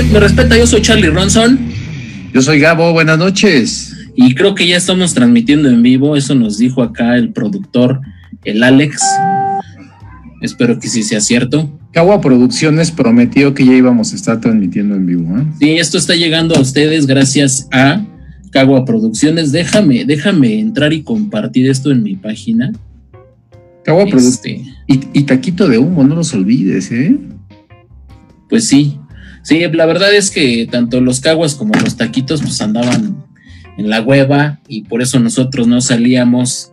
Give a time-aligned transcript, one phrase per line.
[0.00, 1.58] Nadie Me Respeta, yo soy Charlie Ronson.
[2.32, 3.94] Yo soy Gabo, buenas noches.
[4.16, 8.00] Y creo que ya estamos transmitiendo en vivo, eso nos dijo acá el productor,
[8.44, 9.02] el Alex.
[10.40, 11.78] Espero que sí sea cierto.
[11.92, 15.38] Cagua Producciones prometió que ya íbamos a estar transmitiendo en vivo.
[15.38, 15.44] ¿eh?
[15.58, 18.02] Sí, esto está llegando a ustedes gracias a
[18.52, 19.52] Cagua Producciones.
[19.52, 22.72] Déjame, déjame entrar y compartir esto en mi página.
[23.84, 24.66] Cagua este, Producciones.
[24.86, 27.18] Y, y, taquito de humo, no los olvides, ¿eh?
[28.48, 28.99] Pues sí.
[29.42, 33.24] Sí, la verdad es que tanto los caguas como los taquitos pues andaban
[33.78, 36.72] en la hueva y por eso nosotros no salíamos.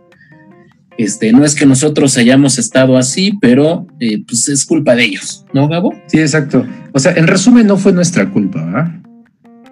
[0.98, 5.44] Este, no es que nosotros hayamos estado así, pero eh, pues es culpa de ellos,
[5.52, 5.94] ¿no, Gabo?
[6.08, 6.66] Sí, exacto.
[6.92, 9.00] O sea, en resumen, no fue nuestra culpa, ¿verdad?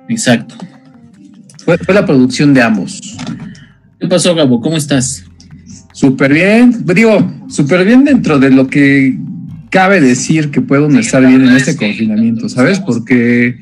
[0.08, 0.54] Exacto.
[1.64, 3.00] Fue, fue la producción de ambos.
[3.98, 4.60] ¿Qué pasó, Gabo?
[4.60, 5.24] ¿Cómo estás?
[5.92, 6.84] Súper bien.
[6.84, 9.18] Digo, súper bien dentro de lo que
[9.76, 12.80] cabe decir que puedo estar bien en este confinamiento, ¿sabes?
[12.80, 13.56] Porque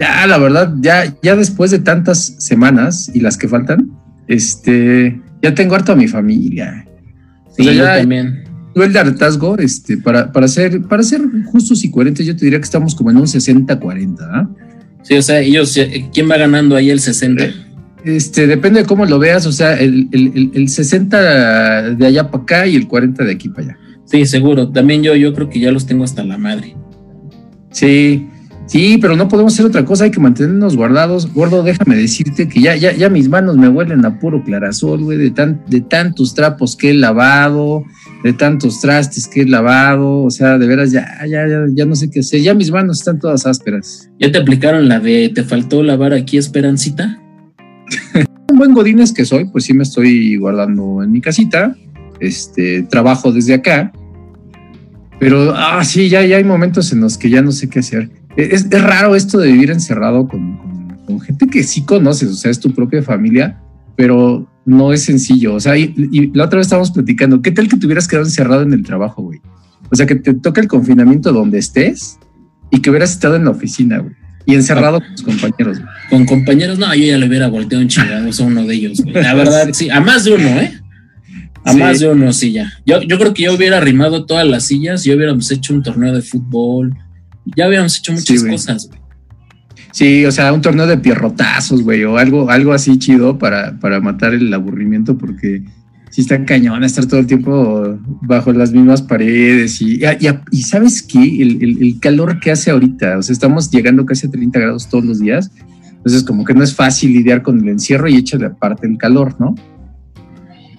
[0.00, 3.88] ya, la verdad, ya, ya después de tantas semanas y las que faltan,
[4.26, 6.88] este, ya tengo harto a mi familia.
[7.56, 8.42] Sí, yo también.
[8.74, 12.58] el de hartazgo, este, para, para, ser, para ser justos y coherentes, yo te diría
[12.58, 14.50] que estamos como en un 60-40, ¿ah?
[15.04, 15.78] Sí, o sea, ellos,
[16.12, 17.44] ¿quién va ganando ahí el 60?
[18.04, 22.42] Este, depende de cómo lo veas, o sea, el, el, el 60 de allá para
[22.42, 23.78] acá y el 40 de aquí para allá.
[24.12, 24.68] Sí, seguro.
[24.68, 26.76] También yo, yo creo que ya los tengo hasta la madre.
[27.70, 28.28] Sí,
[28.66, 31.32] sí, pero no podemos hacer otra cosa, hay que mantenernos guardados.
[31.32, 35.16] Gordo, déjame decirte que ya, ya, ya mis manos me huelen a puro clarasol, güey,
[35.16, 37.84] de, tan, de tantos trapos que he lavado,
[38.22, 41.96] de tantos trastes que he lavado, o sea, de veras ya, ya, ya, ya no
[41.96, 44.10] sé qué hacer, ya mis manos están todas ásperas.
[44.20, 47.18] ¿Ya te aplicaron la de te faltó lavar aquí Esperancita?
[48.50, 51.74] Un buen godines que soy, pues sí me estoy guardando en mi casita,
[52.20, 53.90] este, trabajo desde acá,
[55.22, 58.10] pero, ah, sí, ya, ya hay momentos en los que ya no sé qué hacer.
[58.36, 60.58] Es, es raro esto de vivir encerrado con,
[61.24, 63.60] gente que sí conoces, o sea, es tu propia familia,
[63.94, 65.54] pero no es sencillo.
[65.54, 68.26] O sea, y, y, la otra vez estábamos platicando, ¿qué tal que te hubieras quedado
[68.26, 69.40] encerrado en el trabajo, güey?
[69.92, 72.18] O sea, que te toca el confinamiento donde estés
[72.72, 74.16] y que hubieras estado en la oficina, güey.
[74.44, 75.80] Y encerrado con tus compañeros.
[76.10, 79.00] Con compañeros, no, yo ya le hubiera volteado un chingado a uno de ellos.
[79.06, 80.81] La verdad, sí, a más de uno, ¿eh?
[81.64, 81.78] A sí.
[81.78, 82.72] más de uno, sí, ya.
[82.84, 86.12] Yo, yo creo que yo hubiera arrimado todas las sillas, yo hubiéramos hecho un torneo
[86.12, 86.96] de fútbol,
[87.56, 89.02] ya hubiéramos hecho muchas sí, cosas, güey.
[89.92, 94.00] Sí, o sea, un torneo de pierrotazos, güey, o algo, algo así chido para, para
[94.00, 95.62] matar el aburrimiento, porque
[96.10, 99.82] sí está cañón estar todo el tiempo bajo las mismas paredes.
[99.82, 101.42] Y, y, y ¿sabes qué?
[101.42, 104.88] El, el, el, calor que hace ahorita, o sea, estamos llegando casi a 30 grados
[104.88, 105.50] todos los días,
[105.88, 109.36] entonces como que no es fácil lidiar con el encierro y échale aparte el calor,
[109.38, 109.54] ¿no?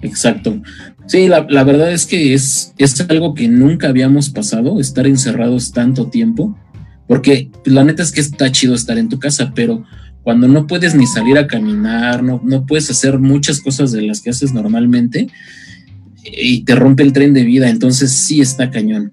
[0.04, 0.62] Exacto.
[1.06, 5.72] Sí, la, la, verdad es que es, es algo que nunca habíamos pasado, estar encerrados
[5.72, 6.58] tanto tiempo,
[7.06, 9.84] porque la neta es que está chido estar en tu casa, pero
[10.22, 14.22] cuando no puedes ni salir a caminar, no, no puedes hacer muchas cosas de las
[14.22, 15.28] que haces normalmente
[16.24, 19.12] y te rompe el tren de vida, entonces sí está cañón.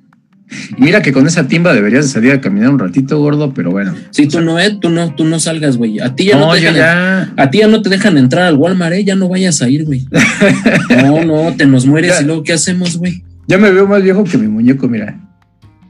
[0.78, 3.72] Y mira que con esa timba deberías de salir a caminar un ratito, gordo, pero
[3.72, 3.94] bueno.
[4.12, 6.00] Sí, tú no, eh, tú no, tú no salgas, güey.
[6.00, 7.34] A ti ya no, no te dejan, ya...
[7.38, 9.86] a ti ya no te dejan entrar al Walmart, eh, ya no vayas a ir,
[9.86, 10.06] güey.
[10.90, 12.22] no, no, te nos mueres ya.
[12.22, 13.24] y luego ¿qué hacemos, güey?
[13.48, 15.20] Ya me veo más viejo que mi muñeco, mira.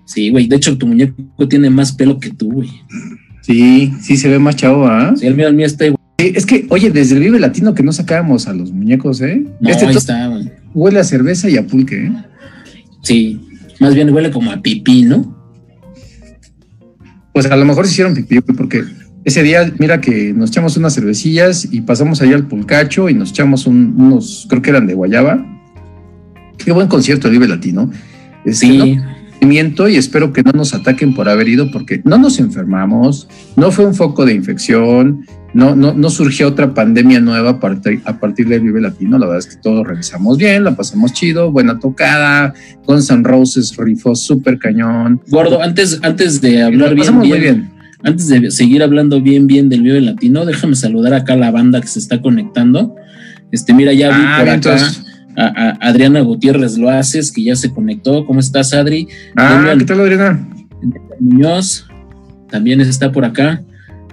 [0.06, 2.70] Sí, güey, de hecho tu muñeco tiene más pelo que tú, güey.
[3.42, 5.12] Sí, sí se ve más chavo, ¿ah?
[5.14, 5.18] ¿eh?
[5.18, 6.00] Sí, el mío, el mío está igual.
[6.18, 9.44] Es que, oye, desde el Vive Latino que no sacábamos a los muñecos, ¿eh?
[9.60, 10.52] No, este ahí está, güey.
[10.76, 12.12] Huele a cerveza y a pulque, ¿eh?
[13.02, 13.42] Sí,
[13.81, 15.36] más bien huele como a pipí, ¿no?
[17.34, 18.84] Pues a lo mejor se hicieron pipí, porque
[19.25, 23.31] ese día, mira que nos echamos unas cervecillas y pasamos allá al pulcacho y nos
[23.31, 25.44] echamos un, unos, creo que eran de guayaba.
[26.58, 27.90] Qué buen concierto Vive Latino.
[28.46, 28.96] Este, sí.
[28.96, 29.21] ¿no?
[29.41, 33.86] Y espero que no nos ataquen por haber ido porque no nos enfermamos, no fue
[33.86, 38.48] un foco de infección, no, no, no surgió otra pandemia nueva a partir, a partir
[38.48, 39.18] del Vive Latino.
[39.18, 42.54] La verdad es que todos revisamos bien, la pasamos chido, buena tocada.
[42.86, 45.21] Con San Roses rifó súper cañón.
[45.27, 47.71] Gordo, antes, antes de hablar bien, bien, muy bien,
[48.04, 51.81] antes de seguir hablando bien, bien del Vive Latino, déjame saludar acá a la banda
[51.81, 52.95] que se está conectando.
[53.51, 54.54] Este, mira, ya vi ah, por acá.
[54.54, 58.25] entonces- A, a Adriana Gutiérrez lo haces, que ya se conectó.
[58.25, 59.07] ¿Cómo estás, Adri?
[59.36, 60.48] Ah, ¿qué tal, Adriana?
[61.19, 61.88] Muñoz
[62.50, 63.63] también está por acá.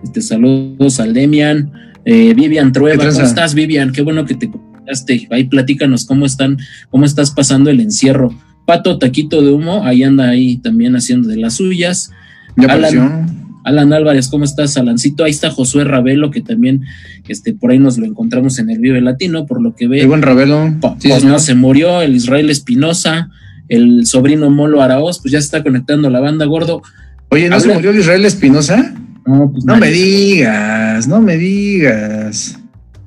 [0.02, 1.72] Este, saludos al Demian.
[2.04, 3.06] Eh, Vivian ¿Qué Trueba?
[3.10, 3.92] ¿cómo estás, Vivian?
[3.92, 5.26] Qué bueno que te conectaste.
[5.30, 6.56] Ahí platícanos cómo están,
[6.90, 8.32] cómo estás pasando el encierro.
[8.64, 12.10] Pato Taquito de Humo, ahí anda ahí también haciendo de las suyas.
[12.56, 13.47] Ya Alan.
[13.68, 15.24] Alan Álvarez, ¿cómo estás, Alancito?
[15.24, 16.84] Ahí está Josué Ravelo, que también
[17.28, 20.00] este, por ahí nos lo encontramos en el Vive Latino, por lo que ve.
[20.00, 20.74] Qué buen Ravelo.
[20.98, 23.28] Sí, pues no se murió, el Israel Espinosa,
[23.68, 26.80] el sobrino Molo Araoz, pues ya se está conectando la banda gordo.
[27.28, 28.94] Oye, ¿no se murió Israel Espinosa?
[29.26, 32.58] No, pues no me digas, no me digas.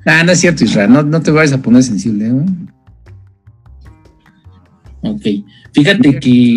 [0.06, 2.28] Ah, no es cierto, Israel, no, te vayas a poner sensible.
[2.28, 2.44] ¿eh?
[5.00, 5.22] Ok,
[5.72, 6.56] fíjate que,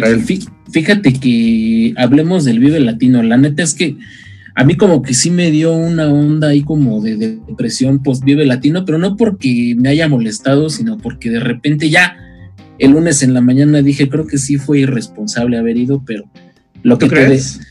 [0.76, 3.24] fíjate que hablemos del Vive Latino.
[3.24, 3.96] La neta es que
[4.56, 8.46] a mí como que sí me dio una onda ahí como de, depresión post Vive
[8.46, 12.18] Latino, pero no porque me haya molestado, sino porque de repente ya
[12.78, 16.26] el lunes en la mañana dije, creo que sí fue irresponsable haber ido, pero
[16.84, 17.62] lo que crees?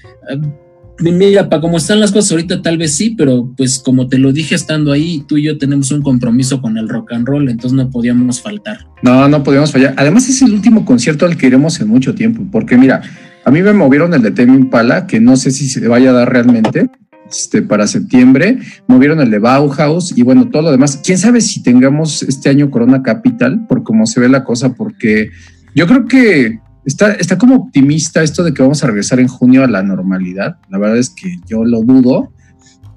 [0.99, 4.33] Mira, para cómo están las cosas ahorita, tal vez sí, pero pues como te lo
[4.33, 7.77] dije estando ahí, tú y yo tenemos un compromiso con el rock and roll, entonces
[7.77, 8.87] no podíamos faltar.
[9.03, 9.95] No, no podíamos fallar.
[9.97, 13.03] Además, es el último concierto al que iremos en mucho tiempo, porque mira,
[13.45, 16.15] a mí me movieron el de Temi Impala, que no sé si se vaya a
[16.15, 16.89] dar realmente.
[17.31, 21.01] Este, para septiembre, movieron el de Bauhaus y bueno, todo lo demás.
[21.03, 25.31] Quién sabe si tengamos este año Corona Capital, por cómo se ve la cosa, porque
[25.75, 29.65] yo creo que está, está como optimista esto de que vamos a regresar en junio
[29.65, 30.57] a la normalidad.
[30.71, 32.33] La verdad es que yo lo dudo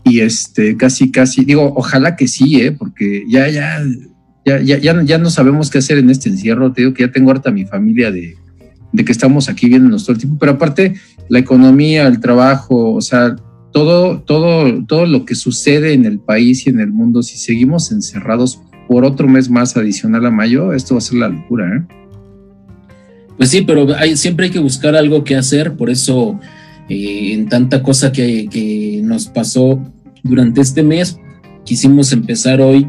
[0.04, 2.72] y este casi casi digo, ojalá que sí, ¿eh?
[2.72, 3.80] porque ya ya
[4.46, 6.72] ya ya ya no sabemos qué hacer en este encierro.
[6.72, 8.36] Te digo que ya tengo harta mi familia de,
[8.94, 10.96] de que estamos aquí viéndonos todo el tiempo, pero aparte
[11.30, 13.36] la economía, el trabajo, o sea,
[13.74, 17.92] todo, todo, todo lo que sucede en el país y en el mundo, si seguimos
[17.92, 22.07] encerrados por otro mes más adicional a mayo, esto va a ser la locura, ¿eh?
[23.38, 26.40] Pues sí, pero hay, siempre hay que buscar algo que hacer, por eso
[26.90, 29.80] eh, en tanta cosa que, que nos pasó
[30.24, 31.20] durante este mes,
[31.64, 32.88] quisimos empezar hoy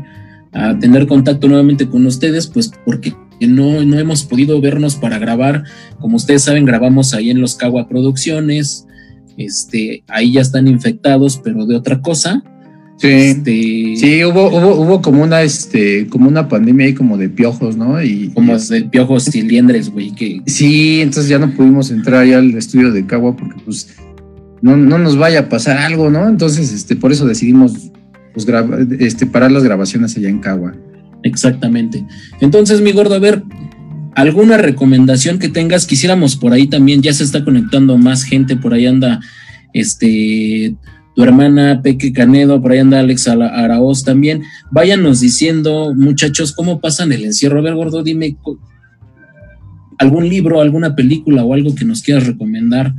[0.53, 3.15] a tener contacto nuevamente con ustedes, pues porque
[3.47, 5.65] no, no hemos podido vernos para grabar.
[6.00, 8.87] Como ustedes saben, grabamos ahí en Los Cagua Producciones.
[9.37, 12.43] Este, ahí ya están infectados, pero de otra cosa.
[12.99, 17.29] Sí, este, sí hubo, hubo, hubo como una, este, como una pandemia ahí como de
[17.29, 18.03] piojos, ¿no?
[18.03, 20.11] Y, como de piojos cilindres, güey.
[20.11, 20.43] Que...
[20.47, 23.97] Sí, entonces ya no pudimos entrar ahí al estudio de Cagua porque pues
[24.62, 26.29] no, no nos vaya a pasar algo, ¿no?
[26.29, 27.93] Entonces, este, por eso decidimos
[28.35, 28.47] pues,
[28.99, 30.75] este, parar las grabaciones allá en Cagua.
[31.23, 32.05] Exactamente.
[32.41, 33.45] Entonces, mi gordo, a ver,
[34.17, 38.75] alguna recomendación que tengas, quisiéramos por ahí también, ya se está conectando más gente, por
[38.75, 39.21] ahí anda
[39.73, 40.75] este
[41.19, 44.44] tu hermana Peque Canedo, por ahí anda Alex Araoz también.
[44.70, 47.59] Váyanos diciendo, muchachos, cómo pasan el encierro.
[47.59, 48.37] A ver, gordo, dime
[49.99, 52.94] algún libro, alguna película o algo que nos quieras recomendar.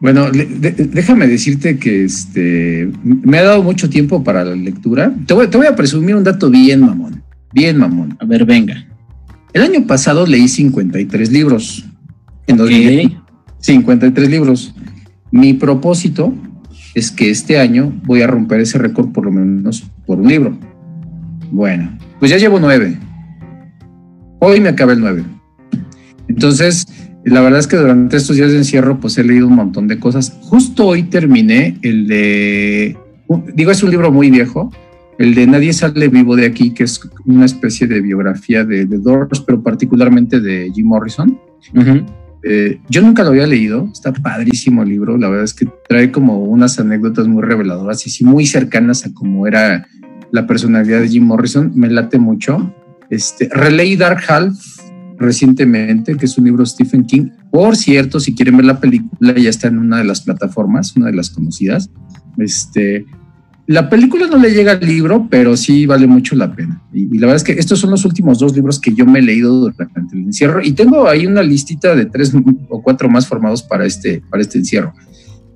[0.00, 5.12] Bueno, déjame decirte que este me ha dado mucho tiempo para la lectura.
[5.26, 7.22] Te voy, te voy a presumir un dato bien mamón.
[7.52, 8.16] Bien, mamón.
[8.18, 8.86] A ver, venga.
[9.52, 11.84] El año pasado leí 53 libros.
[12.46, 12.56] En
[13.60, 14.74] 53 libros.
[15.30, 16.32] Mi propósito
[16.96, 20.58] es que este año voy a romper ese récord por lo menos por un libro.
[21.50, 22.96] Bueno, pues ya llevo nueve.
[24.40, 25.22] Hoy me acaba el nueve.
[26.26, 26.86] Entonces,
[27.22, 29.98] la verdad es que durante estos días de encierro, pues he leído un montón de
[29.98, 30.38] cosas.
[30.40, 32.96] Justo hoy terminé el de,
[33.54, 34.72] digo, es un libro muy viejo,
[35.18, 38.98] el de Nadie sale vivo de aquí, que es una especie de biografía de, The
[38.98, 41.38] Doors, pero particularmente de Jim Morrison.
[42.48, 46.12] Eh, yo nunca lo había leído, está padrísimo el libro, la verdad es que trae
[46.12, 49.88] como unas anécdotas muy reveladoras y sí, muy cercanas a cómo era
[50.30, 52.72] la personalidad de Jim Morrison, me late mucho.
[53.10, 54.56] Este, releí Dark Half
[55.18, 57.30] recientemente, que es un libro de Stephen King.
[57.50, 61.06] Por cierto, si quieren ver la película, ya está en una de las plataformas, una
[61.06, 61.90] de las conocidas.
[62.38, 63.06] Este,
[63.66, 66.80] la película no le llega al libro, pero sí vale mucho la pena.
[66.92, 69.22] Y, la verdad es que estos son los últimos dos libros que yo me he
[69.22, 72.32] leído durante el encierro y tengo ahí una listita de tres
[72.68, 74.94] o cuatro más formados para este, para este encierro.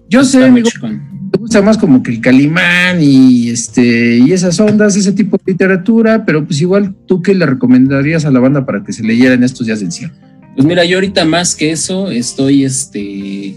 [0.08, 4.96] Yo sé, amigo, me gusta más como que el Calimán y este y esas ondas,
[4.96, 8.82] ese tipo de literatura, pero pues igual tú qué le recomendarías a la banda para
[8.82, 10.14] que se leyera en estos días de encierro.
[10.56, 13.54] Pues mira, yo ahorita más que eso estoy este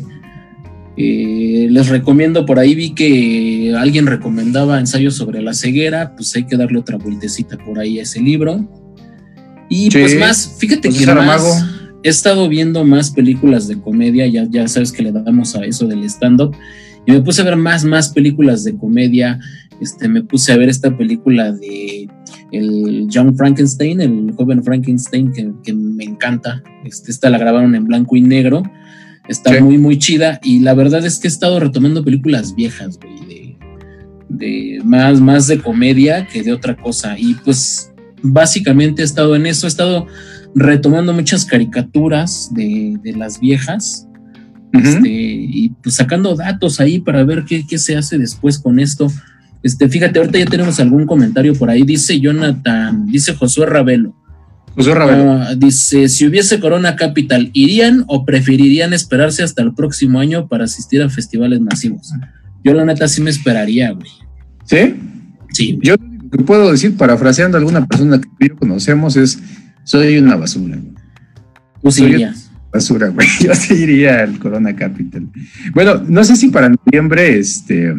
[0.95, 6.45] eh, les recomiendo, por ahí vi que alguien recomendaba ensayos sobre la ceguera, pues hay
[6.45, 8.67] que darle otra vueltecita por ahí a ese libro.
[9.69, 11.65] Y pues más, fíjate pues que más,
[12.03, 15.87] he estado viendo más películas de comedia, ya, ya sabes que le damos a eso
[15.87, 16.55] del stand-up,
[17.07, 19.39] y me puse a ver más, más películas de comedia,
[19.81, 22.07] este, me puse a ver esta película de
[22.51, 27.85] el John Frankenstein, el joven Frankenstein, que, que me encanta, este, esta la grabaron en
[27.85, 28.61] blanco y negro,
[29.27, 30.39] Está muy, muy chida.
[30.43, 33.57] Y la verdad es que he estado retomando películas viejas, güey,
[34.29, 37.17] de, más, más de comedia que de otra cosa.
[37.17, 40.07] Y pues básicamente he estado en eso, he estado
[40.55, 44.07] retomando muchas caricaturas de, las viejas.
[44.73, 49.07] Este, y pues sacando datos ahí para ver qué, qué, se hace después con esto.
[49.61, 51.83] Este, fíjate, ahorita ya tenemos algún comentario por ahí.
[51.83, 54.15] Dice Jonathan, dice Josué Ravelo.
[54.75, 55.31] José Ravelo.
[55.33, 60.65] Ah, dice, si hubiese Corona Capital, ¿irían o preferirían esperarse hasta el próximo año para
[60.65, 62.11] asistir a festivales masivos?
[62.63, 64.09] Yo la neta sí me esperaría, güey.
[64.65, 64.95] ¿Sí?
[65.51, 69.39] Sí, Yo lo que puedo decir, parafraseando a alguna persona que yo conocemos, es
[69.83, 70.77] soy una basura.
[70.77, 70.93] güey.
[71.83, 72.27] tú sí soy-.
[72.71, 73.27] Basura, güey.
[73.39, 75.27] Yo sí iría al Corona Capital.
[75.75, 77.93] Bueno, no sé si para noviembre, este,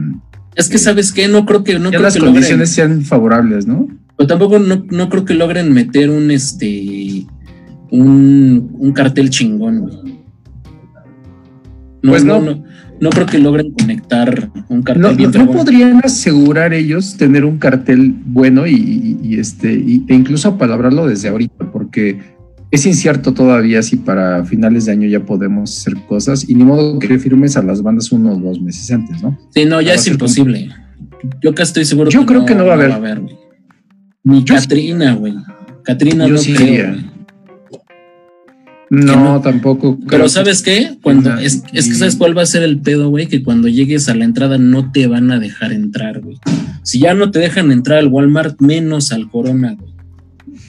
[0.57, 1.29] Es que, ¿sabes qué?
[1.29, 3.87] No creo que, no ya creo las que condiciones sean favorables, ¿no?
[4.17, 7.27] Pero tampoco no, no creo que logren meter un, este,
[7.91, 10.15] un, un cartel chingón, güey.
[12.03, 12.55] No, Pues no, no.
[12.57, 12.65] no,
[13.01, 15.03] no creo que logren conectar un cartel
[15.33, 20.15] No, no- podrían asegurar ellos tener un cartel bueno y, y- y este y- e
[20.15, 22.19] incluso apalabrarlo desde ahorita, porque
[22.71, 26.99] es incierto todavía si para finales de año ya podemos hacer cosas y ni modo
[26.99, 29.39] que firmes a las bandas uno o dos meses antes, ¿no?
[29.55, 30.69] Sí, no, ya Va a es imposible.
[31.41, 33.21] Yo casi estoy seguro Yo creo que no va a haber.
[33.21, 33.37] güey.
[34.25, 35.35] Ni Catrina, güey.
[35.85, 36.95] Catrina Yo no sí creo.
[38.91, 39.41] No, no.
[39.41, 39.99] tampoco.
[40.09, 40.97] Pero ¿sabes qué?
[41.03, 44.09] Cuando es, es que sabes cuál va a ser el pedo, güey, que cuando llegues
[44.09, 46.39] a la entrada no te van a dejar entrar, güey.
[46.83, 49.93] Si ya no te dejan entrar al Walmart, menos al Corona, güey.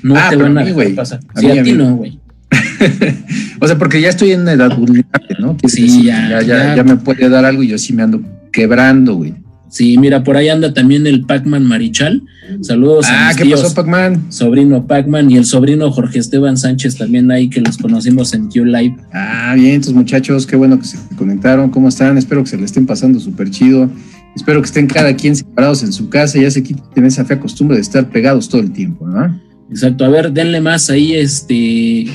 [0.01, 1.19] No Ah, te van a a mí, dejar pasar.
[1.35, 2.19] A Sí, mí, a, a ti no, güey.
[3.61, 5.57] O sea, porque ya estoy en edad vulnerable, ¿no?
[5.67, 6.75] Sí, decir, ya, ya, ya.
[6.75, 8.21] ya me puede dar algo y yo sí me ando
[8.51, 9.33] quebrando, güey.
[9.75, 12.21] Sí, mira, por ahí anda también el Pac-Man Marichal.
[12.61, 14.27] Saludos a Ah, mis ¿qué tíos, pasó, Pac-Man?
[14.31, 18.63] sobrino Pac-Man y el sobrino Jorge Esteban Sánchez también ahí que los conocimos en Q
[18.63, 18.95] Live.
[19.11, 21.71] Ah, bien, tus muchachos, qué bueno que se conectaron.
[21.71, 22.17] ¿Cómo están?
[22.17, 23.89] Espero que se le estén pasando súper chido.
[24.33, 27.75] Espero que estén cada quien separados en su casa ya se quiten esa fea costumbre
[27.75, 29.41] de estar pegados todo el tiempo, ¿no?
[29.69, 32.05] Exacto, a ver, denle más ahí, este,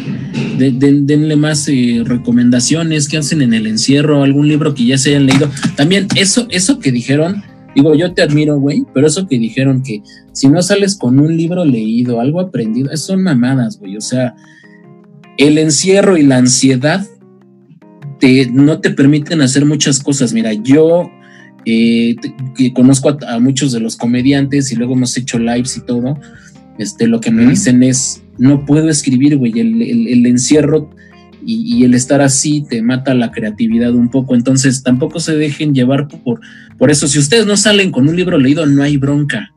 [0.57, 4.97] de- den- denle más eh, recomendaciones que hacen en el encierro, algún libro que ya
[4.97, 5.50] se hayan leído.
[5.76, 7.43] También eso, eso que dijeron,
[7.75, 11.37] digo, yo te admiro, güey, pero eso que dijeron que si no sales con un
[11.37, 13.97] libro leído, algo aprendido, son mamadas, güey.
[13.97, 14.35] O sea,
[15.39, 17.07] el encierro y la ansiedad
[18.19, 20.33] te, no te permiten hacer muchas cosas.
[20.33, 21.11] Mira, yo
[21.65, 25.77] eh, te- que conozco a, a muchos de los comediantes y luego hemos hecho lives
[25.77, 26.19] y todo
[26.79, 30.91] este, lo que me dicen es, no puedo escribir, güey, el, el- el encierro
[31.45, 35.75] y, y el estar así te mata la creatividad un poco, entonces tampoco se dejen
[35.75, 36.41] llevar por,
[36.81, 39.53] por eso, si ustedes no salen con un libro leído, no hay bronca,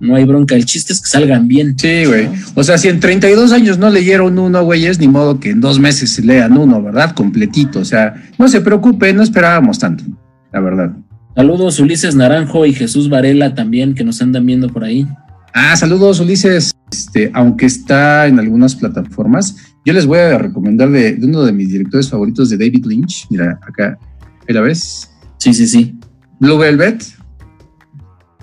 [0.00, 1.78] no hay bronca, el chiste es que salgan bien.
[1.78, 2.28] Sí, güey.
[2.54, 5.62] O sea, si en 32 años no leyeron uno, güey, es ni modo que en
[5.62, 7.14] dos meses se lean uno, ¿verdad?
[7.14, 7.78] Completito.
[7.78, 10.04] O sea, no se preocupe, no esperábamos tanto,
[10.52, 10.92] la verdad.
[11.34, 15.08] Saludos Ulises Naranjo y Jesús Varela también que nos andan viendo por ahí.
[15.54, 16.72] Ah, saludos, Ulises.
[16.90, 19.56] Este, aunque está en algunas plataformas,
[19.86, 23.26] yo les voy a recomendar de, de uno de mis directores favoritos de David Lynch.
[23.30, 23.98] Mira, acá,
[24.46, 25.08] ¿ahí la ves?
[25.38, 25.98] Sí, sí, sí.
[26.42, 27.04] Blue Velvet.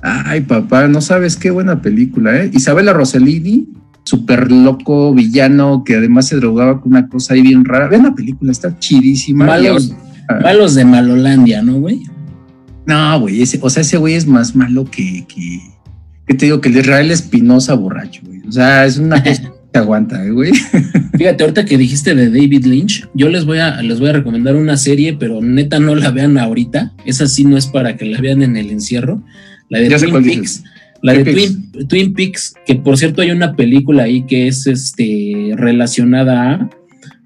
[0.01, 2.50] Ay, papá, no sabes qué buena película, ¿eh?
[2.53, 3.68] Isabela Rossellini,
[4.06, 7.89] súper loco, villano, que además se drogaba con una cosa ahí bien rara.
[7.89, 9.46] Vean la película, está chidísima.
[9.46, 9.94] Malos,
[10.29, 12.03] ahora- malos de Malolandia, ¿no, güey?
[12.86, 15.60] No, güey, ese, o sea, ese güey es más malo que, que,
[16.25, 18.41] que te digo, que el Israel Espinosa borracho, güey.
[18.48, 20.52] O sea, es una cosa te aguanta, ¿eh, güey.
[21.18, 24.56] Fíjate, ahorita que dijiste de David Lynch, yo les voy a, les voy a recomendar
[24.56, 26.94] una serie, pero neta no la vean ahorita.
[27.06, 29.24] Esa sí no es para que la vean en el encierro.
[29.70, 30.26] La de Ya Twin Peaks.
[30.26, 30.64] dices.
[31.02, 34.68] La de Twin Twin, Twin Peaks, que por cierto hay una película ahí que es
[34.68, 36.70] este relacionada a.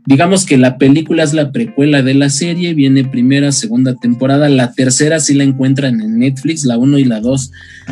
[0.05, 4.73] Digamos que la película es la precuela de la serie, viene primera, segunda temporada, la
[4.73, 7.51] tercera sí la encuentran en Netflix, la 1 y la 2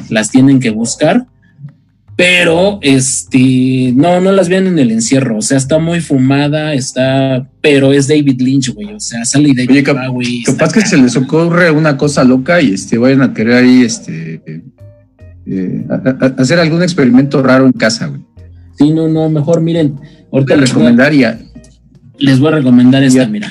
[0.10, 1.26] las tienen que buscar,
[2.16, 7.50] pero este, no, no las vean en el encierro, o sea, está muy fumada, está,
[7.62, 9.98] pero es David Lynch, güey, o sea, sale David Oye, cap-
[10.46, 14.42] Capaz que se les ocurre una cosa loca y este, vayan a querer ahí este,
[15.48, 18.22] eh, a- a- hacer algún experimento raro en casa, güey.
[18.78, 19.96] Sí, no, no, mejor miren,
[20.32, 21.40] ahorita Te les voy a- recomendaría.
[22.20, 23.30] Les voy a recomendar esta, Ya.
[23.30, 23.50] mira.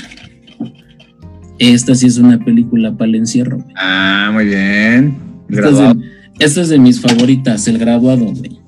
[1.58, 3.58] Esta sí es una película para el encierro.
[3.58, 3.74] güey.
[3.76, 5.14] Ah, muy bien.
[5.50, 6.09] Esta es, de,
[6.40, 8.58] esta es de mis favoritas, El Graduado, güey.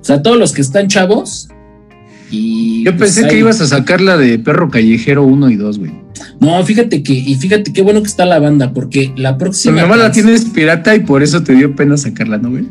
[0.00, 1.48] O sea, todos los que están chavos.
[2.30, 5.56] Y Yo pues, pensé que ahí- ibas a sacar la de Perro Callejero 1 y
[5.56, 5.92] 2, güey.
[6.40, 9.80] No, fíjate que, y fíjate qué bueno que está la banda, porque la Pero próxima.
[9.82, 12.68] nomás la tienes pirata y por eso te dio pena sacarla, ¿no, güey?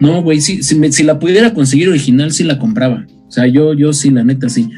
[0.00, 3.06] No, güey, sí, si, me- si la pudiera conseguir original, sí la compraba.
[3.28, 4.70] O sea, yo, yo sí, la neta, sí.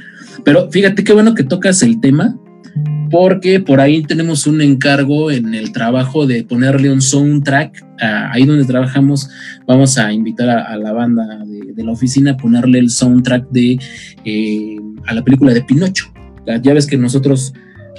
[0.45, 2.37] Pero fíjate qué bueno que tocas el tema,
[3.11, 7.84] porque por ahí tenemos un encargo en el trabajo de ponerle un soundtrack.
[8.00, 9.28] ahí donde trabajamos,
[9.66, 13.49] vamos a invitar a, a la banda de, de la oficina a ponerle el soundtrack
[13.50, 13.78] de
[14.25, 16.06] eh, a la película de Pinocho.
[16.46, 17.52] Ya- Ya ves que nosotros,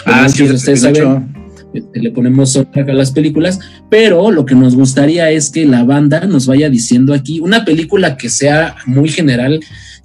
[0.05, 1.35] muchos de ustedes saben,
[1.73, 3.59] este, le ponemos soundtrack a las películas,
[3.89, 8.17] pero lo que nos gustaría es que la banda nos vaya diciendo aquí una película
[8.17, 9.59] que sea muy general,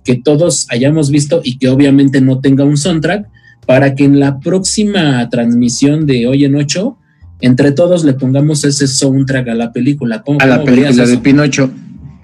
[0.05, 3.27] que todos hayamos visto y que obviamente no tenga un soundtrack,
[3.71, 6.99] para que en la próxima transmisión de hoy en ocho,
[7.41, 10.25] entre todos le pongamos ese soundtrack a la película.
[10.41, 11.71] a la película de Pinocho.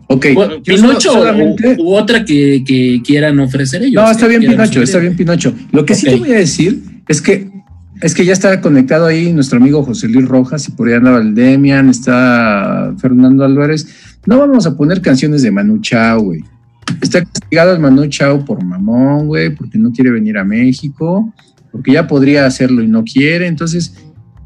[0.08, 0.26] Ok.
[0.64, 1.76] Pinocho solamente...
[1.78, 4.02] u, otra que, quieran ofrecer ellos.
[4.02, 5.54] No, está bien Pinocho, está bien Pinocho.
[5.70, 7.48] Lo que sí te voy a decir es que
[8.02, 11.20] es que ya está conectado ahí nuestro amigo José Luis Rojas y por ahí anda
[11.20, 13.86] Demian, está Fernando Álvarez.
[14.26, 16.42] No vamos a poner canciones de Manu Chao, güey.
[17.00, 21.32] Está castigado el Manu Chao por mamón, güey, porque no quiere venir a México,
[21.72, 23.46] porque ya podría hacerlo y no quiere.
[23.46, 23.94] Entonces,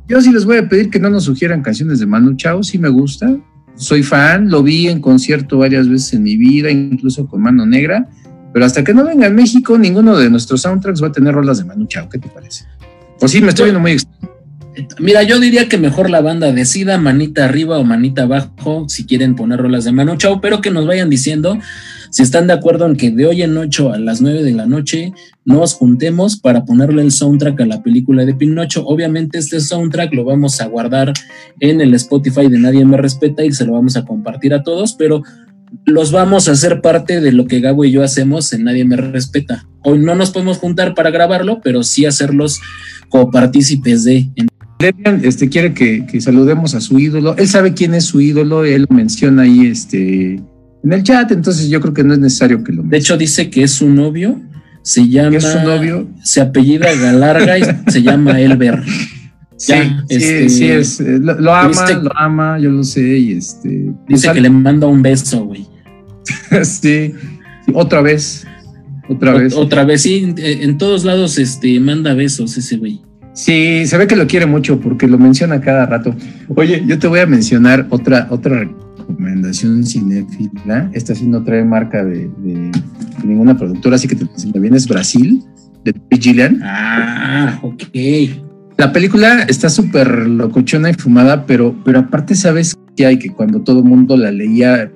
[0.09, 2.79] yo sí les voy a pedir que no nos sugieran canciones de Manu Chao, sí
[2.79, 3.37] me gusta.
[3.77, 8.09] Soy fan, lo vi en concierto varias veces en mi vida, incluso con Mano Negra.
[8.53, 11.59] Pero hasta que no venga a México, ninguno de nuestros soundtracks va a tener rolas
[11.59, 12.09] de Manu Chao.
[12.09, 12.65] ¿Qué te parece?
[13.19, 13.97] Pues sí, me estoy viendo muy
[14.99, 19.35] Mira, yo diría que mejor la banda decida manita arriba o manita abajo si quieren
[19.35, 21.59] poner rolas de Manu Chao, pero que nos vayan diciendo
[22.11, 24.67] si están de acuerdo en que de hoy en ocho a las nueve de la
[24.67, 25.13] noche
[25.45, 28.85] nos juntemos para ponerle el soundtrack a la película de Pinocho.
[28.85, 31.13] Obviamente este soundtrack lo vamos a guardar
[31.61, 34.95] en el Spotify de Nadie Me Respeta y se lo vamos a compartir a todos,
[34.95, 35.23] pero
[35.87, 38.97] los vamos a hacer parte de lo que Gabo y yo hacemos en Nadie Me
[38.97, 39.67] Respeta.
[39.83, 42.61] Hoy no nos podemos juntar para grabarlo, pero sí hacerlos
[43.09, 44.31] como partícipes de.
[44.79, 47.37] Debian este, quiere que, saludemos a su ídolo.
[47.37, 50.41] Él sabe quién es su ídolo, él menciona ahí este,
[50.83, 52.83] en el chat, entonces yo creo que no es necesario que lo.
[52.83, 54.41] De hecho, dice que es su novio,
[54.83, 55.37] se llama.
[55.37, 56.09] ¿Es su novio?
[56.23, 58.83] Se apellida Galarga y se llama Elber.
[59.57, 59.75] Sí,
[60.09, 63.93] sí, sí, es, eh, lo, ama, lo ama, yo lo sé, y este.
[64.09, 65.67] Dice que le manda un beso, güey.
[66.65, 67.13] sí,
[67.75, 68.47] otra vez.
[69.11, 69.55] Otra vez.
[69.55, 73.03] Otra vez, sí, en todos lados este, manda besos ese güey.
[73.35, 76.15] Sí, se ve que lo quiere mucho porque lo menciona cada rato.
[76.55, 78.69] Oye, yo te voy a mencionar otra, otra
[79.01, 80.91] recomendación cinéfila.
[80.93, 82.31] Esta sí no trae marca de,
[83.25, 84.75] ninguna productora, así que te enseño bien.
[84.75, 85.43] Es Brasil,
[85.85, 86.61] de Gillian.
[86.63, 87.83] Ah, ok.
[88.79, 93.61] La película está súper locochona y fumada, pero, pero aparte sabes que hay que cuando
[93.61, 94.91] todo el mundo la leía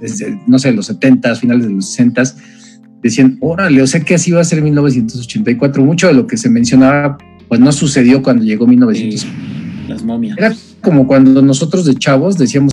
[0.00, 2.22] desde, no sé, los 70 finales de los 60
[3.02, 5.84] decían, órale, o sea que así va a ser 1984.
[5.84, 9.88] Mucho de lo que se mencionaba, pues no sucedió cuando llegó 1984.
[9.88, 10.36] las momias.
[10.36, 12.72] Era como cuando nosotros de chavos decíamos,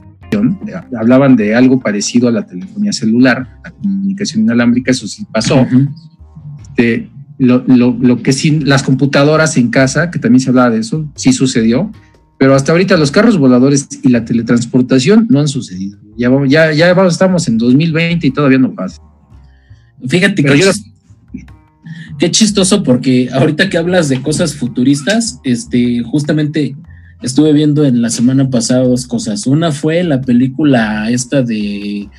[0.97, 5.65] hablaban de algo parecido a la telefonía celular, la comunicación inalámbrica, eso sí pasó.
[6.69, 11.33] Este, lo, que sí, las computadoras en casa, que también se hablaba de eso, sí
[11.33, 11.91] sucedió,
[12.37, 15.97] pero hasta ahorita los carros voladores y la teletransportación no han sucedido.
[16.17, 19.01] Ya, ya, ya estamos en 2020 y todavía no pasa.
[20.07, 20.71] Fíjate que
[22.17, 26.75] qué chistoso porque ahorita que hablas de cosas futuristas, este, justamente
[27.21, 29.47] estuve viendo en la semana pasada dos cosas.
[29.47, 32.09] Una fue la película esta de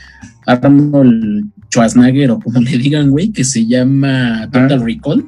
[0.47, 4.85] Arnold Schwarzenegger o como le digan, güey, que se llama Total ah.
[4.85, 5.25] Recall,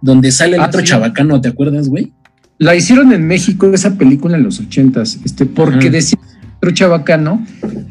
[0.00, 2.12] donde sale el ah, otro chabacano, ¿te acuerdas, güey?
[2.58, 6.18] La hicieron en México esa película en los ochentas, este, porque decía
[6.58, 7.44] otro chabacano,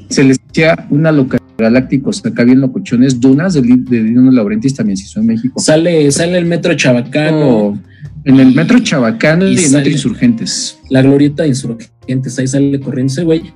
[0.09, 4.97] se les decía una localidad galácticos acá bien locochones, Dunas de, de Dino Laurentis también
[4.97, 5.59] se hizo en México.
[5.59, 7.79] Sale, sale el metro chabacano.
[8.25, 10.79] En el metro chabacano y, en Insurgentes.
[10.89, 13.51] La glorieta de Insurgentes, ahí sale corriendo ese güey.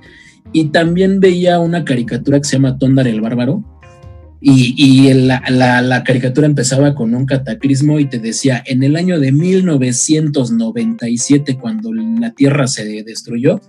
[0.52, 3.64] Y también veía una caricatura que se llama Tondar el Bárbaro.
[4.40, 9.18] Y, y la, la, caricatura empezaba con un cataclismo y te decía, en el año
[9.18, 13.60] de 1997, cuando la Tierra se destruyó,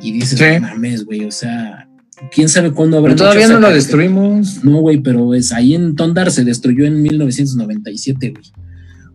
[0.00, 1.88] y dices, mames, güey, o sea,
[2.30, 3.14] quién sabe cuándo habrá.
[3.14, 4.64] Pero todavía no la destruimos.
[4.64, 8.44] No, güey, pero es ahí en Tondar se destruyó en 1997, güey.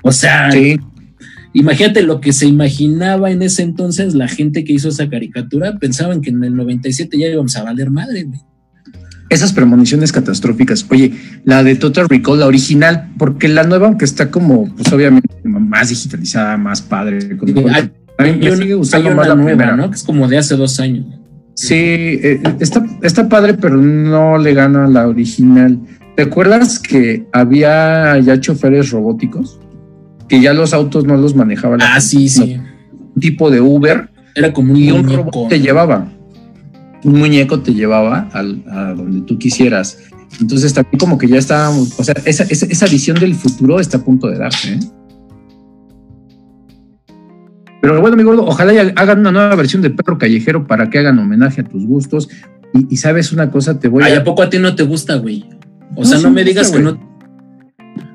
[0.08, 0.50] O sea,
[1.54, 6.22] imagínate lo que se imaginaba en ese entonces la gente que hizo esa caricatura, pensaban
[6.22, 8.40] que en el 97 ya íbamos a valer madre, güey.
[9.30, 10.86] Esas premoniciones catastróficas.
[10.90, 11.12] Oye,
[11.44, 15.90] la de Total Recall, la original, porque la nueva, aunque está como, pues obviamente más
[15.90, 17.20] digitalizada, más padre.
[18.18, 19.90] a mí me sigue gustando más la nueva, ¿no?
[19.90, 21.06] Que es como de hace dos años.
[21.56, 25.78] Sí, eh, está, está padre, pero no le gana a la original.
[26.16, 29.60] ¿Te acuerdas que había ya choferes robóticos?
[30.28, 31.82] Que ya los autos no los manejaban.
[31.82, 32.60] Ah, sí, sí.
[33.16, 34.10] Un tipo de Uber.
[34.36, 36.12] Era como un, y un robot te llevaba.
[37.04, 39.98] Un muñeco te llevaba al, a donde tú quisieras.
[40.42, 43.98] Entonces también como que ya estábamos, o sea, esa, esa, esa visión del futuro está
[43.98, 44.74] a punto de darse.
[44.74, 44.80] ¿eh?
[47.82, 51.18] Pero bueno, mi gordo, ojalá hagan una nueva versión de Perro Callejero para que hagan
[51.20, 52.28] homenaje a tus gustos.
[52.90, 54.20] Y, sabes una cosa, te voy Ay, a.
[54.20, 55.46] ¿a poco a ti no te gusta, güey?
[55.96, 57.00] O sea, no me digas que no.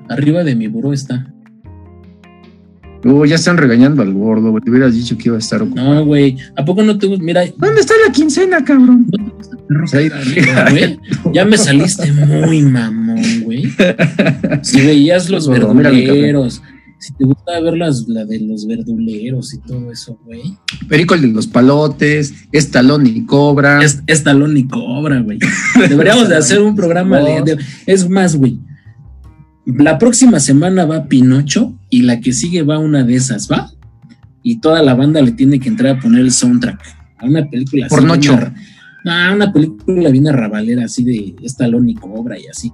[0.08, 1.32] Arriba de mi buró está.
[3.04, 4.62] Oh, ya están regañando al gordo, güey.
[4.62, 5.94] Te hubieras dicho que iba a estar ocupado.
[5.94, 6.36] No, güey.
[6.56, 7.24] ¿A poco no te gusta?
[7.24, 7.42] Mira.
[7.56, 9.06] ¿Dónde está la quincena, cabrón?
[11.32, 13.72] Ya me saliste muy mamón, güey.
[14.62, 16.62] Si veías los verduleros,
[16.98, 20.56] si te gusta ver las, la de los verduleros y todo eso, güey.
[20.88, 23.80] Perico el de los palotes, Estalón y Cobra.
[24.06, 25.40] Estalón y Cobra, güey.
[25.88, 28.60] Deberíamos de hacer un programa de, es más, güey.
[29.64, 33.70] La próxima semana va Pinocho y la que sigue va una de esas, ¿va?
[34.42, 36.80] Y toda la banda le tiene que entrar a poner el soundtrack
[37.18, 37.86] a una película.
[37.88, 38.30] Por noche.
[39.04, 42.72] Ah, una película bien arrabalera así de Estalón y Cobra y así.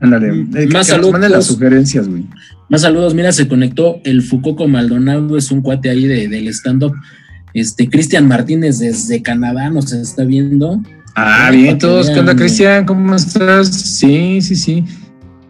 [0.00, 1.20] Ándale, mm, eh, más saludos.
[1.28, 2.24] las sugerencias, güey.
[2.68, 6.94] Más saludos, mira, se conectó el Fucoco Maldonado, es un cuate ahí de, del stand-up.
[7.54, 10.80] Este, Cristian Martínez desde Canadá nos está viendo.
[11.16, 12.10] Ah, bien, todos.
[12.10, 12.84] ¿Qué onda, Cristian?
[12.84, 13.68] ¿Cómo estás?
[13.68, 14.84] Sí, sí, sí.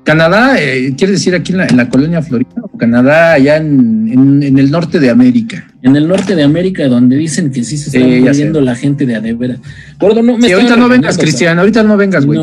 [0.09, 5.01] Canadá, eh, ¿quiere decir aquí en la, colonia Florida o Canadá allá en, el norte
[5.01, 5.71] de América?
[5.83, 9.17] En el norte de América, donde dicen que sí se está muriendo la gente de
[9.17, 9.59] Adevera.
[10.01, 12.41] Gordo, no me ahorita no vengas, Cristian, ahorita no vengas, güey.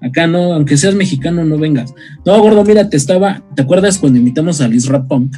[0.00, 1.92] acá no, aunque seas mexicano, no vengas.
[2.24, 5.36] No, gordo, mira, te estaba, ¿te acuerdas cuando invitamos a Liz Rap Punk?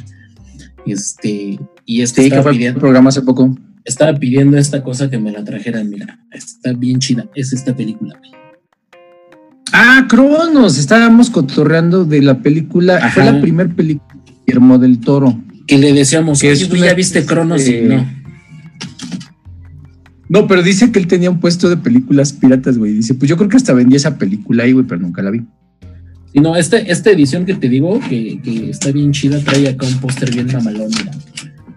[0.85, 3.53] Este, y este sí, que fue pidiendo, el programa hace poco.
[3.83, 8.15] Estaba pidiendo esta cosa que me la trajeran, mira, está bien chida, es esta película,
[8.17, 8.36] güey.
[9.79, 15.39] Ah, Cronos, estábamos cotorreando de la película, fue la primera película de Guillermo del Toro.
[15.67, 18.03] Que le decíamos, que tú ya viste Cronos y no.
[20.29, 22.93] No, pero dice que él tenía un puesto de películas piratas, güey.
[22.93, 25.45] Dice, pues yo creo que hasta vendía esa película ahí, güey, pero nunca la vi.
[26.33, 28.39] Y no, este, esta edición que te digo, que,
[28.71, 31.11] está bien chida, trae acá un póster bien mamalón, mira,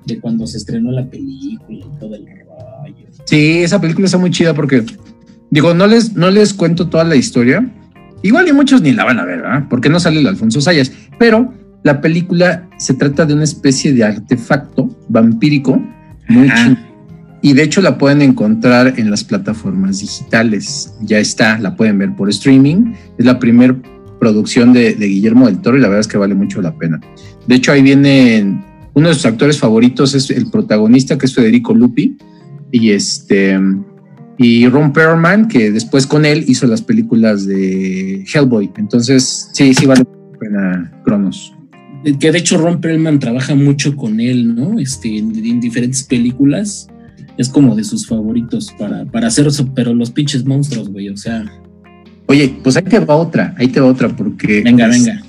[0.07, 3.07] de cuando se estrenó la película y todo el rollo.
[3.27, 4.87] Sí, esa película está muy chida porque,
[5.51, 7.71] digo, no les, no les cuento toda la historia,
[8.23, 9.67] Igual y muchos ni la van a ver, ¿verdad?
[9.69, 10.93] Porque no sale el Alfonso Sayas.
[11.19, 11.53] Pero
[11.83, 15.83] la película se trata de una especie de artefacto vampírico
[16.29, 16.77] muy chido.
[17.43, 20.95] Y de hecho la pueden encontrar en las plataformas digitales.
[21.01, 22.93] Ya está, la pueden ver por streaming.
[23.17, 23.75] Es la primera
[24.19, 27.01] producción de, de, Guillermo del Toro y la verdad es que vale mucho la pena.
[27.47, 31.75] De hecho, ahí viene uno de sus actores favoritos, es el protagonista, que es Federico
[31.75, 32.19] Lupi.
[32.71, 33.59] Y este
[34.43, 38.71] y Ron Perlman, que después con él hizo las películas de Hellboy.
[38.79, 41.53] Entonces, sí, sí vale la pena Cronos.
[42.19, 44.79] Que de hecho Ron Perlman trabaja mucho con él, ¿no?
[44.79, 46.89] Este, en, diferentes películas.
[47.37, 51.19] Es como de sus favoritos para, para hacer eso, pero los pinches monstruos, güey, o
[51.19, 51.45] sea.
[52.25, 54.63] Oye, pues ahí te va otra, ahí te va otra, porque.
[54.63, 55.21] Venga, venga.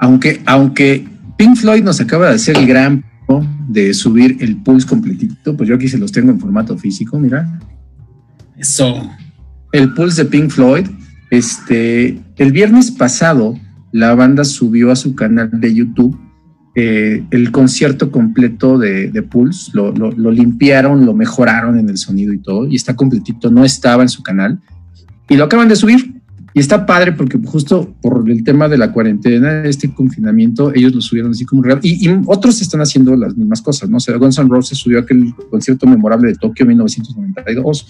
[0.00, 1.06] Aunque, aunque
[1.38, 3.04] Pink Floyd nos acaba de hacer el gran
[3.68, 7.60] de subir el pulse completito, pues yo aquí se los tengo en formato físico, mira.
[8.56, 9.10] Eso.
[9.72, 10.86] El Pulse de Pink Floyd.
[11.30, 13.58] Este, el viernes pasado,
[13.90, 16.18] la banda subió a su canal de YouTube
[16.74, 19.70] eh, el concierto completo de, Pulse.
[19.74, 22.66] Lo, lo, limpiaron, lo mejoraron en el sonido y todo.
[22.66, 24.60] Y está completito, no estaba en su canal.
[25.28, 26.11] Y lo acaban de subir.
[26.54, 31.00] Y está padre porque justo por el tema de la cuarentena, este confinamiento, ellos lo
[31.00, 31.80] subieron así como real.
[31.82, 33.96] Y, otros están haciendo las mismas cosas, ¿no?
[33.96, 37.86] O sea, Guns N' Roses subió aquel concierto memorable de Tokio 1992.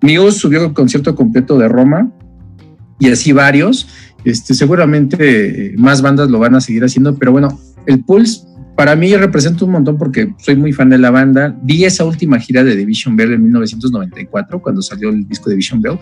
[0.00, 2.12] Muse subió el concierto completo de Roma
[3.00, 3.88] y así varios.
[4.24, 8.46] Este, seguramente eh, más bandas lo van a seguir haciendo, pero bueno, el Pulse
[8.76, 11.56] para mí representa un montón porque soy muy fan de la banda.
[11.62, 15.80] Vi esa última gira de Division Bell en 1994, cuando salió el disco de Division
[15.80, 15.98] Bell.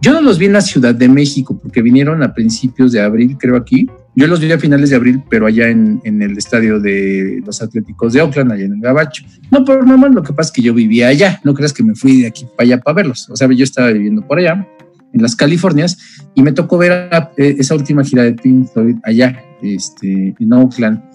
[0.00, 3.36] Yo no los vi en la Ciudad de México porque vinieron a principios de abril,
[3.38, 3.86] creo aquí.
[4.14, 8.12] Yo los vi a finales de abril, pero allá en, el estadio de los Atléticos
[8.12, 9.24] de Oakland, allá en el Gabacho.
[9.50, 11.40] No, pero mamá, lo que pasa es que yo vivía allá.
[11.42, 13.28] No creas que me fui de aquí para allá para verlos.
[13.30, 14.68] O sea, yo estaba viviendo por allá,
[15.12, 15.96] en las Californias,
[16.34, 21.13] y me tocó ver eh, esa última gira de Pink Floyd allá, este, en Oakland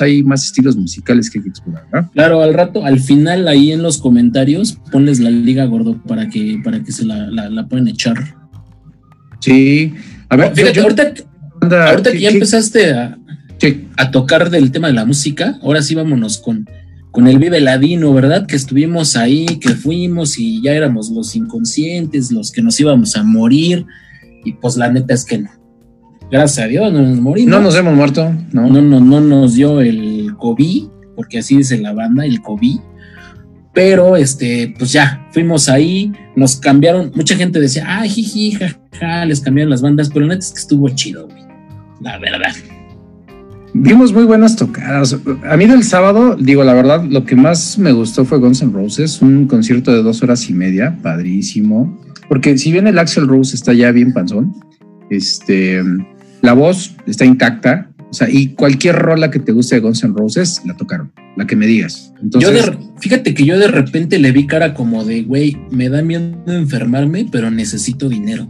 [0.00, 3.82] hay más estilos musicales que hay que explorar, Claro, al rato, al final ahí en
[3.82, 8.16] los comentarios, ponles la liga gordo para que, para que se la, la, puedan echar.
[9.40, 9.94] Sí,
[10.28, 13.18] a ver, fíjate, ahorita, que ya empezaste a,
[13.96, 16.68] a tocar del tema de la música, ahora sí vámonos con,
[17.10, 18.46] con el Vive Ladino, ¿verdad?
[18.46, 23.22] Que estuvimos ahí, que fuimos y ya éramos los inconscientes, los que nos íbamos a
[23.22, 23.84] morir,
[24.44, 25.50] y pues la neta es que no
[26.30, 27.50] gracias a Dios, no nos morimos.
[27.50, 28.68] No nos hemos muerto, no.
[28.68, 30.84] No, no, no nos dio el COVID,
[31.14, 32.78] porque así dice la banda, el COVID.
[33.74, 39.40] Pero, este, pues ya, fuimos ahí, nos cambiaron, mucha gente decía, ay, jiji, jaja, les
[39.40, 41.42] cambiaron las bandas, pero la neta es que estuvo chido, güey,
[42.00, 42.54] la verdad.
[43.74, 45.14] Vimos muy buenas tocadas.
[45.44, 48.72] A mí del sábado, digo, la verdad, lo que más me gustó fue Guns N'
[48.72, 52.00] Roses, un concierto de dos horas y media, padrísimo.
[52.30, 54.54] Porque si bien el Axel Rose está ya bien panzón,
[55.10, 55.82] este,
[56.46, 60.14] la voz está intacta, O sea, y cualquier rola que te guste de Guns N'
[60.16, 62.14] Roses, la tocaron, la que me digas.
[62.22, 65.88] Entonces, yo de, fíjate que yo de repente le vi cara como de, güey, me
[65.88, 68.48] da miedo enfermarme, pero necesito dinero.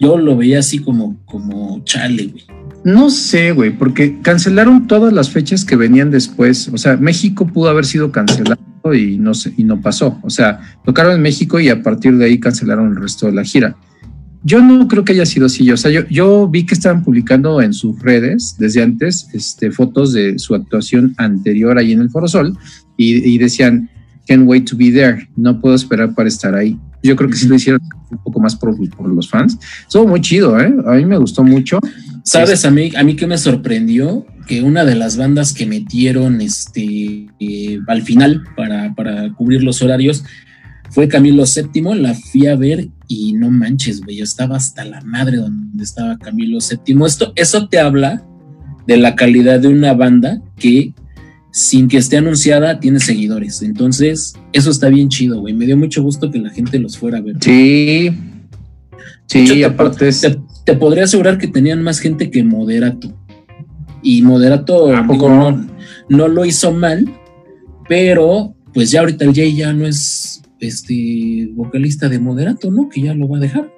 [0.00, 2.44] Yo lo veía así como, como chale, güey.
[2.84, 6.68] No sé, güey, porque cancelaron todas las fechas que venían después.
[6.72, 8.58] O sea, México pudo haber sido cancelado
[8.92, 10.18] y no, y no pasó.
[10.22, 13.44] O sea, tocaron en México y a partir de ahí cancelaron el resto de la
[13.44, 13.76] gira.
[14.46, 15.68] Yo no creo que haya sido así.
[15.72, 20.12] O sea, yo, yo vi que estaban publicando en sus redes desde antes este, fotos
[20.12, 22.56] de su actuación anterior ahí en el Foro Sol
[22.96, 23.90] y, decían,
[24.28, 25.28] can't wait to be there.
[25.34, 26.78] No puedo esperar para estar ahí.
[27.02, 29.58] Yo creo que sí lo hicieron un poco más por, por los fans.
[29.82, 30.72] Estuvo muy chido, ¿eh?
[30.86, 31.80] A mí me gustó mucho.
[32.22, 34.26] ¿Sabes a mí, a mí que me sorprendió?
[34.46, 39.82] Que una de las bandas que metieron este, eh, al final para, para cubrir los
[39.82, 40.22] horarios
[40.90, 45.00] fue Camilo VII, la fui a ver y no manches, güey, yo estaba hasta la
[45.02, 47.04] madre donde estaba Camilo VII.
[47.04, 48.22] Esto, eso te habla
[48.86, 50.92] de la calidad de una banda que
[51.50, 53.62] sin que esté anunciada tiene seguidores.
[53.62, 55.54] Entonces, eso está bien chido, güey.
[55.54, 57.36] Me dio mucho gusto que la gente los fuera a ver.
[57.40, 58.10] Sí.
[59.26, 63.12] Sí, aparte te, te, podría asegurar que tenían más gente que Moderato.
[64.02, 65.66] Y Moderato no,
[66.08, 67.10] no lo hizo mal,
[67.88, 72.88] pero pues ya ahorita el Jay ya no es este vocalista de Moderato, ¿no?
[72.88, 73.72] Que ya lo va a dejar.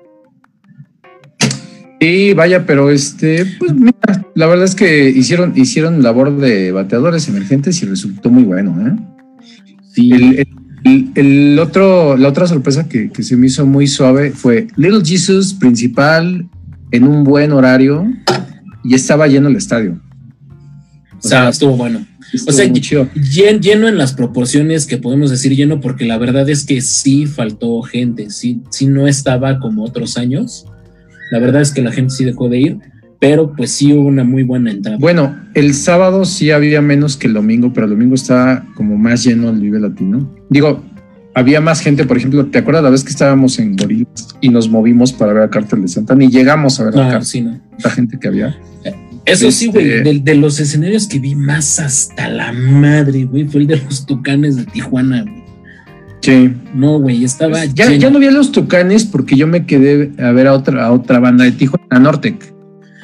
[2.00, 7.28] Sí, vaya, pero este, pues mira, la verdad es que hicieron, hicieron labor de bateadores
[7.28, 8.96] emergentes y resultó muy bueno, ¿eh?
[9.92, 10.12] Sí.
[10.84, 16.48] El, otro, la otra sorpresa que, se me hizo muy suave fue Little Jesus principal
[16.92, 18.06] en un buen horario
[18.84, 20.00] y estaba lleno el estadio.
[21.22, 22.06] O sea, estuvo bueno
[22.46, 26.80] o sea, lleno en las proporciones que podemos decir lleno, porque la verdad es que
[26.80, 30.66] sí faltó gente, sí, sí no estaba como otros años.
[31.30, 32.78] La verdad es que la gente sí dejó de ir,
[33.20, 34.98] pero pues sí hubo una muy buena entrada.
[34.98, 39.24] Bueno, el sábado sí había menos que el domingo, pero el domingo estaba como más
[39.24, 40.34] lleno el Vive Latino.
[40.50, 40.82] Digo,
[41.34, 44.68] había más gente, por ejemplo, ¿te acuerdas la vez que estábamos en Gorilas y nos
[44.68, 47.20] movimos para ver a Cártel de Santana y llegamos a ver a ah,
[47.84, 48.56] la gente que había?
[49.28, 53.44] Eh, eso sí, güey, este, de, los escenarios que vi más hasta la madre, güey,
[53.44, 55.44] fue el de los tucanes de Tijuana, güey.
[56.20, 56.52] Sí.
[56.74, 57.58] No, güey, estaba.
[57.58, 60.54] Pues ya, ya, no vi a los tucanes porque yo me quedé a ver a
[60.54, 62.54] otra, a otra banda de Tijuana, Nortec.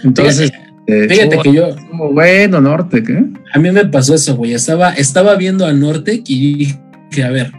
[0.03, 0.53] Entonces.
[0.87, 1.75] Fíjate, que yo.
[1.91, 3.25] Como bueno, Nortec, ¿eh?
[3.53, 4.53] A mí me pasó eso, güey.
[4.53, 7.53] Estaba, estaba viendo a Nortec y dije, a ver,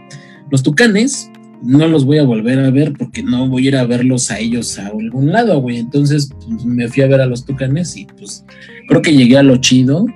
[0.50, 1.30] los tucanes
[1.62, 4.38] no los voy a volver a ver porque no voy a ir a verlos a
[4.38, 5.78] ellos a algún lado, güey.
[5.78, 8.44] Entonces pues, me fui a ver a los tucanes y pues
[8.88, 10.06] creo que llegué a lo chido.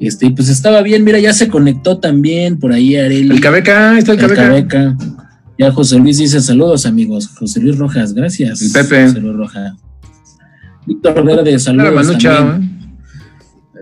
[0.00, 3.34] Este, y pues estaba bien, mira, ya se conectó también por ahí Areli.
[3.34, 4.96] El Cabeca, está el, Cabeca.
[5.58, 7.28] Ya José Luis dice saludos, amigos.
[7.28, 8.62] José Luis Rojas, gracias.
[8.62, 9.06] El Pepe.
[9.08, 9.72] José Luis Rojas.
[10.86, 11.94] Víctor Verde, saludos.
[11.94, 12.78] Manucha, ¿eh?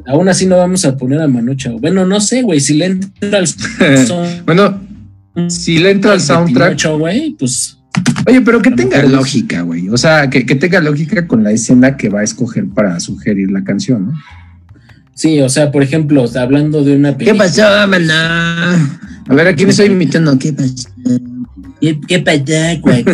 [0.06, 1.70] Aún así no vamos a poner a Manucha.
[1.72, 3.46] Bueno, no sé, güey, si le entra al
[4.46, 4.85] bueno,
[5.48, 6.78] si le entra al soundtrack.
[7.38, 7.78] pues.
[8.26, 9.88] Oye, pero que tenga lógica, güey.
[9.88, 13.64] O sea, que, tenga lógica con la escena que va a escoger para sugerir la
[13.64, 14.12] canción, ¿no?
[15.14, 17.44] Sí, o sea, por ejemplo, hablando de una película.
[17.44, 19.00] ¿Qué pasó, maná?
[19.28, 20.38] A ver, ¿a quién estoy imitando?
[20.38, 20.90] ¿Qué pasó?
[21.80, 23.04] ¿Qué, pasó, güey,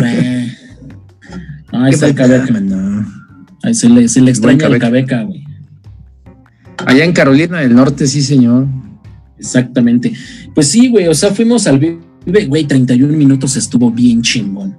[1.71, 2.53] ahí está el cabeca.
[3.63, 5.45] Ahí se le, se le extraña el cabeca, güey.
[6.85, 8.67] Allá en Carolina del Norte, sí, señor.
[9.39, 10.13] Exactamente.
[10.53, 11.79] Pues sí, güey, o sea, fuimos al
[12.25, 14.77] güey, 31 minutos estuvo bien chingón.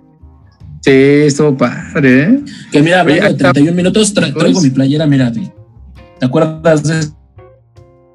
[0.81, 2.41] Sí, estuvo padre, ¿eh?
[2.71, 5.51] Que mira, hablando de 31 minutos, traigo mi playera, mira, güey.
[6.19, 7.01] ¿Te acuerdas de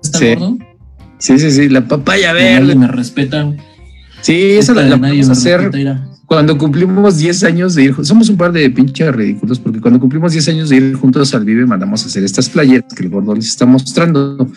[0.03, 0.35] esta sí.
[1.17, 2.75] Sí, sí, sí, la papaya verde.
[2.75, 3.51] me respeta.
[4.21, 5.71] Sí, esa la, la a hacer
[6.29, 10.31] cuando cumplimos 10 años de ir, somos un par de pinches ridículos, porque cuando cumplimos
[10.31, 13.33] 10 años de ir juntos al Vive, mandamos a hacer estas playeras que el gordo
[13.33, 14.47] les está mostrando.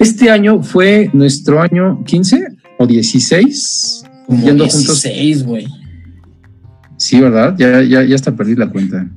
[0.00, 4.02] Este año fue nuestro año 15 o 16.
[4.26, 5.66] Como yendo 16, güey.
[6.96, 7.54] Sí, ¿verdad?
[7.58, 9.08] Ya, ya, ya hasta perdí la cuenta.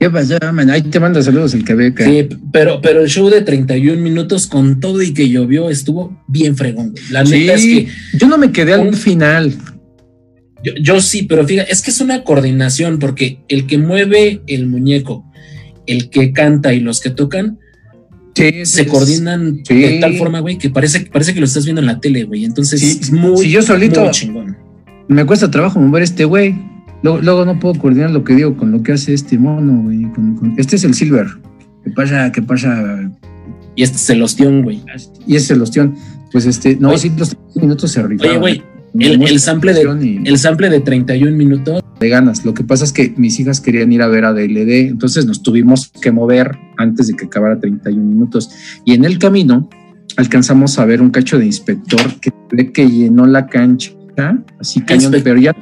[0.00, 0.70] ¿Qué pasa, man?
[0.70, 4.80] Ahí te manda saludos el que Sí, pero, pero el show de 31 minutos con
[4.80, 6.94] todo y que llovió estuvo bien fregón.
[7.10, 7.88] La neta es que.
[8.14, 9.54] Yo no me quedé al final.
[10.64, 14.66] Yo, yo, sí, pero fíjate, es que es una coordinación porque el que mueve el
[14.66, 15.30] muñeco,
[15.86, 17.58] el que canta y los que tocan,
[18.34, 22.00] se coordinan de tal forma, güey, que parece, parece que lo estás viendo en la
[22.00, 22.44] tele, güey.
[22.44, 24.56] Entonces, es muy, si yo solito chingón.
[25.08, 26.54] Me cuesta trabajo mover este güey.
[27.02, 30.06] Luego, no puedo coordinar lo que digo con lo que hace este mono, güey.
[30.56, 31.26] Este es el Silver.
[31.84, 32.30] ¿Qué pasa?
[32.30, 33.10] ¿Qué pasa?
[33.74, 34.82] Y este es el ostión, güey.
[35.26, 35.96] Y este es el ostión.
[36.30, 38.36] Pues este, no, sí, los minutos se rifaron.
[38.36, 38.62] Oye, güey,
[38.98, 42.44] el, sample de, el sample de 31 minutos de ganas.
[42.44, 45.42] Lo que pasa es que mis hijas querían ir a ver a DLD, entonces nos
[45.42, 48.50] tuvimos que mover antes de que acabara 31 minutos.
[48.84, 49.68] Y en el camino
[50.16, 53.92] alcanzamos a ver un cacho de inspector que, que llenó la cancha,
[54.58, 55.54] así cañón, pero ya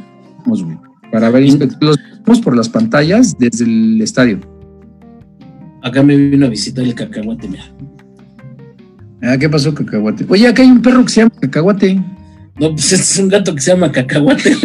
[1.13, 1.45] para ver.
[1.81, 4.41] Los vimos por las pantallas desde el estadio.
[5.83, 7.65] Acá me vino a visitar el cacahuate, mira.
[9.23, 10.25] Ah, ¿qué pasó, cacahuate?
[10.29, 12.01] Oye, acá hay un perro que se llama cacahuate.
[12.61, 14.57] No, pues este es un gato que se llama cacahuate.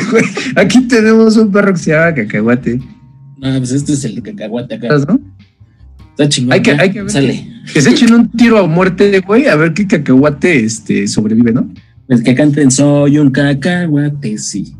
[0.56, 2.80] Aquí tenemos un perro que se llama cacahuate.
[3.38, 4.88] No, pues este es el cacahuate acá.
[5.06, 5.20] ¿No?
[6.10, 6.54] Está chingón.
[6.54, 7.46] Hay que, hay que, Sale.
[7.72, 11.70] que se echen un tiro a muerte, güey, a ver qué cacahuate este, sobrevive, ¿no?
[12.08, 14.74] El que canten soy un cacahuate, sí.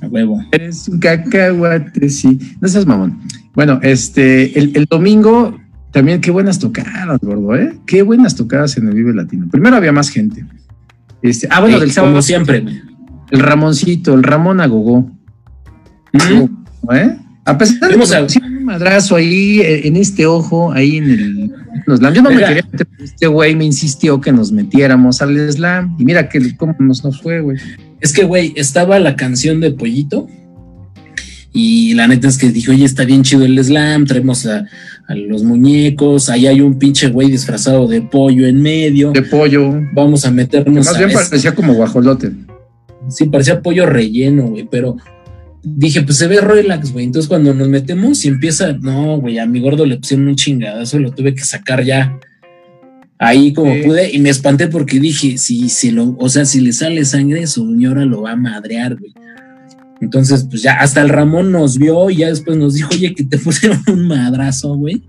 [0.00, 0.42] A huevo.
[0.52, 2.38] Eres un cacahuate, sí.
[2.60, 3.20] No seas mamón.
[3.54, 5.60] Bueno, este, el, el domingo
[5.92, 7.76] también qué buenas tocadas, gordo, ¿eh?
[7.86, 9.48] Qué buenas tocadas en el Vive Latino.
[9.50, 10.44] Primero había más gente.
[11.22, 12.14] Este, ah, bueno, del sábado.
[12.14, 12.64] Como siempre.
[13.30, 15.10] El Ramoncito, el Ramón Agogó.
[16.92, 17.16] ¿Eh?
[17.44, 21.52] A pesar de que un madrazo ahí eh, en este ojo, ahí en el.
[21.86, 25.96] yo no me quería meter, este güey me insistió que nos metiéramos al slam.
[25.98, 27.58] Y mira que cómo nos, nos fue, güey.
[28.00, 30.28] Es que, güey, estaba la canción de Pollito.
[31.52, 34.66] Y la neta es que dije, oye, está bien chido el slam, traemos a,
[35.08, 39.10] a los muñecos, ahí hay un pinche güey disfrazado de pollo en medio.
[39.10, 39.72] De pollo.
[39.92, 40.86] Vamos a meternos.
[40.86, 42.30] más bien parecía como guajolote.
[43.08, 44.96] Sí, parecía pollo relleno, güey, pero
[45.62, 47.06] dije, pues se ve relax, güey.
[47.06, 50.98] Entonces cuando nos metemos y empieza, no, güey, a mi gordo le pusieron un chingadazo,
[50.98, 52.18] lo tuve que sacar ya.
[53.18, 56.72] Ahí como pude y me espanté porque dije, si se lo, o sea, si le
[56.72, 59.12] sale sangre, su señora lo va a madrear, güey.
[60.00, 63.24] Entonces, pues ya hasta el Ramón nos vio y ya después nos dijo, oye, que
[63.24, 65.02] te pusieron un madrazo, güey.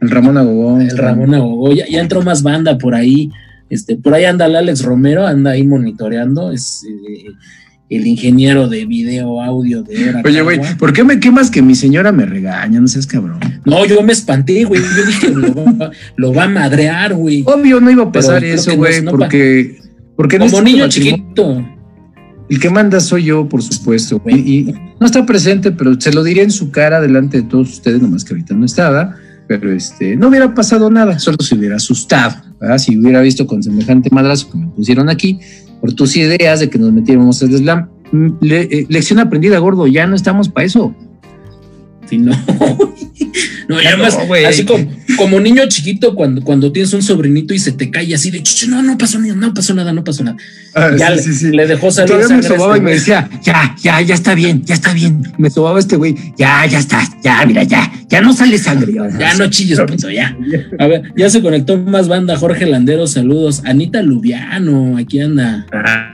[0.00, 0.80] El Ramón Agogó.
[0.80, 1.72] El Ramón Agogó.
[1.72, 3.30] Ya, ya, entró más banda por ahí.
[3.68, 6.52] Este, por ahí anda el Alex Romero, anda ahí monitoreando.
[6.52, 7.32] Es eh,
[7.90, 12.12] el ingeniero de video, audio de Oye, güey, ¿por qué me quemas que mi señora
[12.12, 12.80] me regaña?
[12.80, 13.40] No seas cabrón.
[13.64, 14.80] No, yo me espanté, güey.
[14.80, 15.30] Yo dije,
[16.16, 17.42] lo, va, a madrear, güey.
[17.44, 19.78] Obvio, no iba a pasar eso, güey, porque,
[20.14, 20.38] porque.
[20.38, 21.77] Como niño chiquito.
[22.48, 26.42] El que manda soy yo, por supuesto, Y, no está presente, pero se lo diría
[26.42, 29.14] en su cara delante de todos ustedes, nomás que ahorita no estaba.
[29.46, 32.36] Pero este, no hubiera pasado nada, solo se hubiera asustado,
[32.78, 35.40] Si hubiera visto con semejante madrazo que me pusieron aquí,
[35.80, 37.88] por tus ideas de que nos metiéramos el slam.
[38.12, 40.94] Mm, eh, lección aprendida, gordo, ya no estamos para eso.
[42.08, 42.32] Sí, no.
[43.68, 44.16] no, ya más,
[44.46, 48.30] así como, como, niño chiquito cuando, cuando tienes un sobrinito y se te cae así
[48.30, 50.38] de no, no pasó nada, no pasó nada, no pasó nada.
[50.74, 52.14] Ah, ya le, dejó salir.
[52.14, 55.22] Todavía me sobaba y me decía, ya, ya, ya está bien, ya está bien.
[55.36, 58.94] Me sobaba este güey, ya, ya está, ya, mira, ya, ya no sale sangre.
[59.18, 60.34] Ya, no chilles, puto, ya.
[60.78, 63.62] A ver, ya se conectó más banda, Jorge Landero, saludos.
[63.66, 65.66] Anita Lubiano, aquí anda.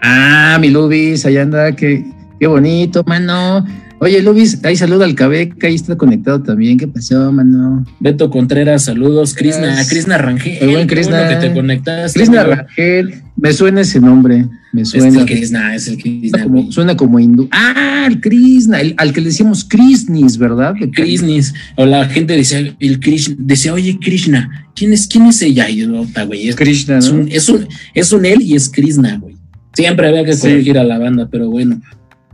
[0.03, 2.05] Ah, mi Lubis, allá anda, qué,
[2.41, 3.65] qué bonito, mano.
[4.05, 6.77] Oye, Luis, ahí saluda al Cabeca, ahí está conectado también.
[6.77, 7.87] ¿Qué pasó, mano?
[8.01, 9.33] Beto Contreras, saludos.
[9.33, 10.59] Krishna, Krishna Rangel.
[10.63, 11.27] Muy buen Krishna.
[11.27, 12.19] que te conectaste.
[12.19, 14.47] Krishna Rangel, me suena ese nombre.
[14.75, 15.09] Me suena.
[15.09, 16.47] Es el Krishna, es el Krishna.
[16.69, 17.49] Suena como, hindú.
[17.51, 20.75] Ah, el Krishna, al que le decimos Krishnis, ¿verdad?
[20.93, 21.55] Krishnis.
[21.77, 25.71] O la gente decía, el Krishna, decía, oye, Krishna, ¿quién es, quién es ella?
[25.71, 29.17] Y yo, güey, es, Krishna, es, un, es, un, es un él y es Krishna,
[29.17, 29.35] güey.
[29.73, 31.81] Siempre había que corregir a la banda, pero bueno.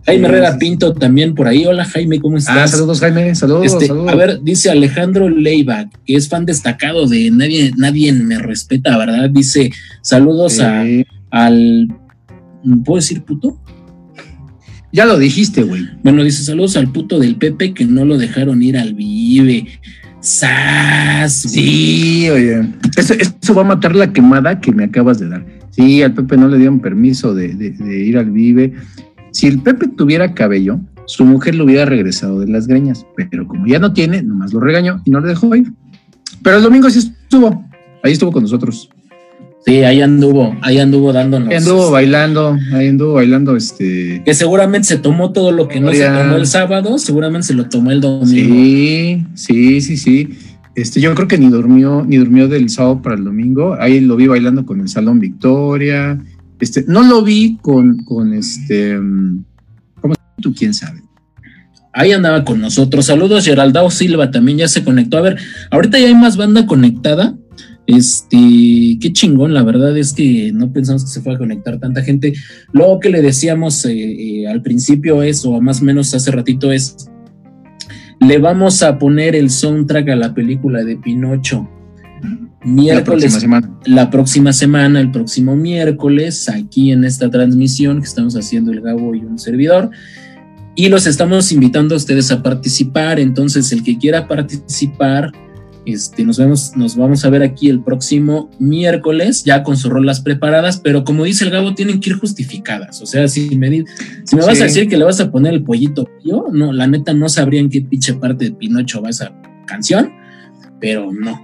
[0.06, 1.66] Jaime Herrera Pinto también por ahí.
[1.66, 2.56] Hola Jaime, ¿cómo estás?
[2.56, 7.30] Ah, saludos Jaime, saludos, este, A ver, dice Alejandro Leiva, que es fan destacado de
[7.30, 9.28] Nadie, nadie me respeta, ¿verdad?
[9.30, 10.84] Dice saludos a,
[11.30, 11.88] al...
[12.84, 13.58] ¿Puedo decir puto?
[14.92, 15.88] Ya lo dijiste, güey.
[16.02, 19.66] Bueno, dice saludos al puto del Pepe que no lo dejaron ir al Vive.
[20.20, 21.32] ¡Sas!
[21.32, 22.68] Sí, oye.
[22.96, 25.46] Eso, va a matar la quemada que me acabas de dar.
[25.70, 28.74] Sí, al Pepe no le dieron permiso de, de ir al Vive.
[29.32, 33.66] Si el Pepe tuviera cabello, su mujer lo hubiera regresado de las greñas, pero como
[33.66, 35.72] ya no tiene, nomás lo regañó y no le dejó ir.
[36.42, 37.64] Pero el domingo sí estuvo,
[38.02, 38.88] ahí estuvo con nosotros.
[39.66, 41.50] Sí, ahí anduvo, ahí anduvo dándonos.
[41.50, 44.22] Ahí anduvo bailando, ahí anduvo bailando, este.
[44.24, 47.68] Que seguramente se tomó todo lo que no se tomó el sábado, seguramente se lo
[47.68, 48.26] tomó el domingo.
[48.26, 50.28] Sí, sí, sí, sí.
[50.74, 53.76] Este, yo creo que ni durmió, ni durmió del sábado para el domingo.
[53.78, 56.18] Ahí lo vi bailando con el Salón Victoria.
[56.60, 58.96] Este, no lo vi con, con este,
[60.00, 61.02] ¿cómo tú quién sabe?
[61.92, 63.06] Ahí andaba con nosotros.
[63.06, 65.18] Saludos, Geraldao Silva también ya se conectó.
[65.18, 65.38] A ver,
[65.70, 67.36] ahorita ya hay más banda conectada.
[67.86, 68.36] Este,
[69.00, 72.34] qué chingón, la verdad es que no pensamos que se fuera a conectar tanta gente.
[72.72, 76.70] Lo que le decíamos eh, eh, al principio es, o más o menos hace ratito
[76.70, 77.08] es,
[78.20, 81.68] le vamos a poner el soundtrack a la película de Pinocho
[82.64, 83.46] miércoles,
[83.86, 85.00] la próxima, semana.
[85.00, 89.90] el próximo miércoles, aquí en esta transmisión que estamos haciendo el Gabo y un servidor.
[90.76, 93.18] y los estamos invitando a ustedes a participar.
[93.18, 95.32] Entonces, el que quiera participar,
[95.84, 100.20] este, nos, vemos, nos vamos a ver aquí el próximo miércoles, ya con sus rolas
[100.20, 103.00] preparadas, pero como dice el Gabo, tienen que ir justificadas.
[103.02, 103.84] O sea, si me,
[104.24, 106.86] si me vas a decir que le vas a poner el pollito yo, no, la
[106.86, 109.32] neta no sabría en qué pinche parte de Pinocho va esa
[109.66, 110.12] canción,
[110.80, 111.40] pero no.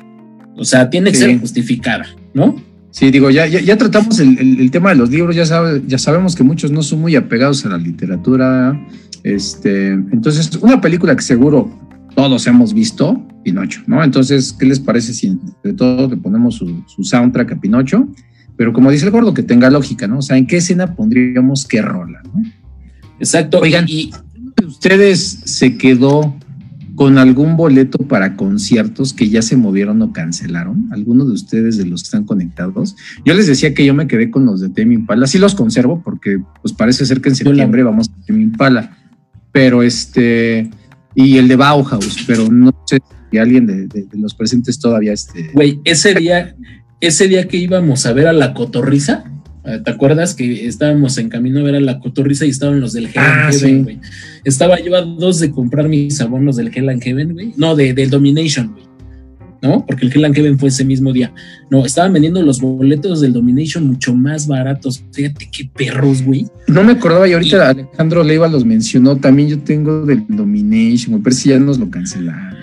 [0.57, 2.57] O sea, tiene que ser justificada, ¿no?
[2.90, 5.44] Sí, digo, ya, ya, tratamos el, tema de los libros, ya,
[5.86, 8.80] ya sabemos que muchos no son muy apegados a la literatura.
[9.22, 11.70] Este, entonces, una película que seguro
[12.14, 14.02] todos hemos visto, Pinocho, ¿no?
[14.02, 18.09] Entonces, ¿qué les parece si de todo le ponemos su, soundtrack a Pinocho?
[18.57, 20.18] Pero como dice el gordo, que tenga lógica, ¿no?
[20.18, 22.42] O sea, ¿en qué escena pondríamos qué rola, ¿no?
[23.18, 23.61] Exacto.
[23.61, 24.11] Oigan, ¿y
[24.66, 26.34] ustedes se quedó
[26.97, 30.88] con algún boleto para conciertos que ya se movieron o cancelaron?
[30.90, 32.97] ¿Alguno de ustedes de los que están conectados?
[33.24, 35.26] Yo les decía que yo me quedé con los de Temi Impala.
[35.26, 38.99] Sí los conservo porque pues parece ser que en septiembre vamos a Temi Impala.
[39.53, 40.70] Pero este
[41.14, 42.99] y el de Bauhaus, pero no sé
[43.30, 45.51] si alguien de, los presentes todavía este.
[45.55, 46.55] Güey, ese día,
[47.01, 49.24] ese día que íbamos a ver a la cotorriza,
[49.84, 53.06] ¿te acuerdas que estábamos en camino a ver a la cotorriza y estaban los del
[53.06, 53.98] Hell ah, Heaven, güey?
[54.44, 57.52] Estaba yo a dos de comprar mis abonos del Hell and Heaven, güey.
[57.56, 58.86] No, de, del Domination, güey.
[59.62, 59.84] ¿no?
[59.86, 61.32] Porque el Hell and Heaven fue ese mismo día.
[61.70, 65.02] No, estaban vendiendo los boletos del Domination mucho más baratos.
[65.12, 66.46] Fíjate qué perros, güey.
[66.68, 69.16] No me acordaba y ahorita Alejandro Leiva los mencionó.
[69.16, 72.56] También yo tengo del Domination, pero si ya nos lo cancelaron.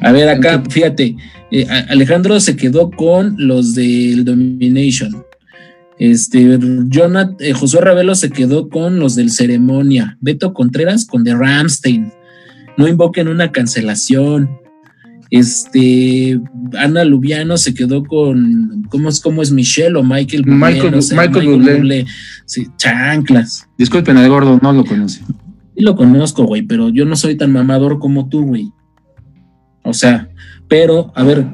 [0.00, 1.14] A ver, acá, fíjate,
[1.50, 5.24] eh, Alejandro se quedó con los del Domination.
[6.04, 10.18] Este, Jonathan, eh, Josué Ravelo se quedó con los del Ceremonia.
[10.20, 12.12] Beto Contreras con The Ramstein.
[12.76, 14.50] No invoquen una cancelación.
[15.30, 16.40] Este,
[16.76, 22.06] Ana Lubiano se quedó con, ¿cómo es, cómo es Michelle o Michael Michael, Michael,
[22.46, 23.68] Sí, chanclas.
[23.78, 25.20] Disculpen, el gordo no lo conoce.
[25.20, 28.72] Sí lo conozco, güey, pero yo no soy tan mamador como tú, güey.
[29.84, 30.28] O sea,
[30.68, 31.46] pero, a ver,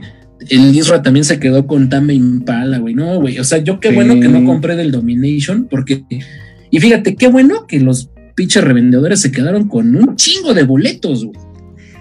[0.49, 2.95] el Isra también se quedó con Tame Impala, güey.
[2.95, 3.39] No, güey.
[3.39, 6.05] O sea, yo qué bueno que no compré del Domination, porque.
[6.71, 11.25] Y fíjate, qué bueno que los pinches revendedores se quedaron con un chingo de boletos,
[11.25, 11.39] güey.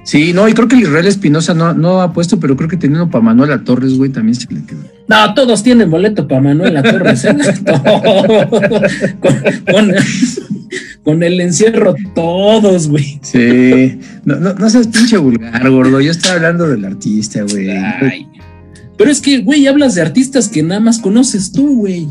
[0.07, 2.77] Sí, no, y creo que el Israel Espinosa no, no ha puesto, pero creo que
[2.77, 4.79] teniendo para Manuela Torres, güey, también se le quedó.
[5.09, 7.35] No, todos tienen boleto para Manuela Torres, ¿eh?
[9.69, 9.91] con,
[11.08, 13.20] el encierro, todos, güey.
[13.22, 16.01] Sí, no, no, no seas pinche vulgar, gordo.
[16.01, 17.70] Yo estaba hablando del artista, güey.
[18.97, 22.08] Pero es que, güey, hablas de artistas que nada más conoces tú, güey.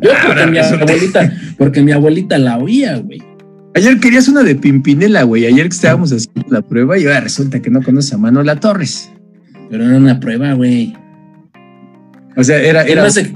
[0.00, 3.20] Yo porque mi abuelita, porque mi abuelita la oía, güey.
[3.74, 5.46] Ayer querías una de Pimpinela, güey.
[5.46, 9.10] Ayer que estábamos haciendo la prueba y ahora resulta que no conoces a Manuela Torres.
[9.70, 10.94] Pero era una prueba, güey.
[12.36, 12.84] O sea, era.
[12.84, 13.34] ¿Quién, Más se,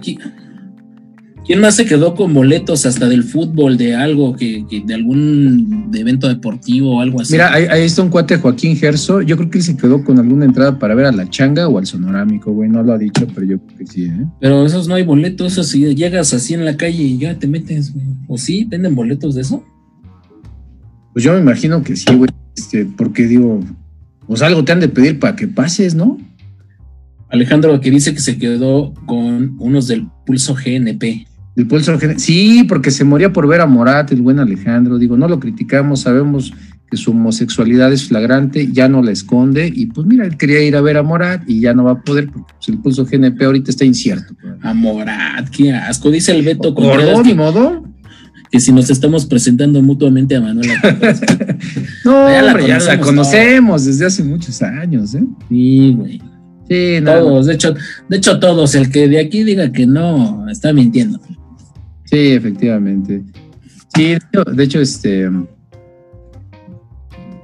[1.47, 6.29] ¿Quién, más se, quedó con boletos hasta del fútbol, de algo, que, de algún evento
[6.29, 7.35] deportivo o algo así?
[7.35, 9.23] Mira, ahí, está un cuate Joaquín Gerso.
[9.23, 11.79] Yo creo que él se quedó con alguna entrada para ver a la changa o
[11.79, 12.69] al sonorámico, güey.
[12.69, 14.27] No lo ha dicho, pero yo creo que sí, ¿eh?
[14.41, 15.53] Pero esos no hay boletos.
[15.53, 18.07] Esos si llegas así en la calle y ya te metes, güey.
[18.27, 18.65] ¿O sí?
[18.65, 19.65] ¿Venden boletos de eso?
[21.13, 23.61] Pues yo me imagino que sí, güey, este, porque digo,
[24.27, 26.19] pues algo te han de pedir para que pases, ¿no?
[27.29, 31.27] Alejandro que dice que se quedó con unos del pulso GNP.
[31.57, 34.99] El pulso sí, porque se moría por ver a Morat, el buen Alejandro.
[34.99, 36.53] Digo, no lo criticamos, sabemos
[36.91, 40.77] que su homosexualidad es flagrante, ya no la esconde, y pues mira, él quería ir
[40.77, 43.43] a ver a Morat y ya no va a poder, porque pues, el pulso GNP
[43.43, 44.35] ahorita está incierto.
[44.63, 46.73] A Morat, qué asco, dice el Beto.
[46.75, 47.85] ¿Gordo, ni modo?
[48.51, 50.81] que si nos estamos presentando mutuamente a Manuela.
[52.05, 55.25] no, ya, la, ya la conocemos desde hace muchos años, ¿eh?
[55.49, 56.23] Sí, güey.
[56.69, 57.75] Sí, todos, de hecho,
[58.09, 61.21] de hecho todos, el que de aquí diga que no, está mintiendo.
[62.07, 63.23] Sí, efectivamente.
[63.95, 64.17] Sí,
[64.55, 65.29] de hecho, este,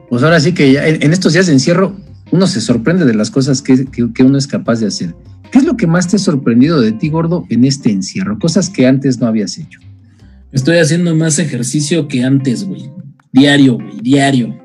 [0.09, 1.97] pues ahora sí que en, estos días de encierro
[2.33, 5.15] uno se sorprende de las cosas que, que, uno es capaz de hacer.
[5.51, 8.39] ¿Qué es lo que más te ha sorprendido de ti, gordo, en este encierro?
[8.39, 9.81] Cosas que antes no habías hecho.
[10.53, 12.91] Estoy haciendo más ejercicio que antes, güey.
[13.33, 14.59] Diario, güey, diario.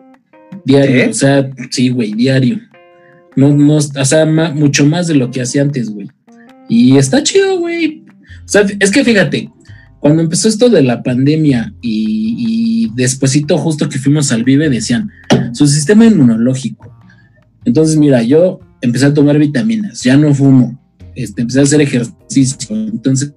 [0.66, 2.60] Diario, o sea, sí, güey, diario.
[3.38, 6.10] No, no, o sea, mucho más de lo que hacía antes, güey.
[6.68, 8.04] Y está chido, güey.
[8.44, 9.50] O sea, es que fíjate,
[10.08, 15.12] cuando empezó esto de la pandemia y, y despuesito justo que fuimos al Vive, decían,
[15.52, 16.98] su sistema inmunológico.
[17.66, 20.80] Entonces, mira, yo empecé a tomar vitaminas, ya no fumo,
[21.14, 22.74] este, empecé a hacer ejercicio.
[22.74, 23.34] Entonces,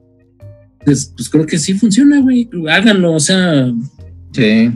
[0.84, 2.48] pues, pues, creo que sí funciona, güey.
[2.70, 3.72] Háganlo, o sea.
[4.32, 4.70] Sí.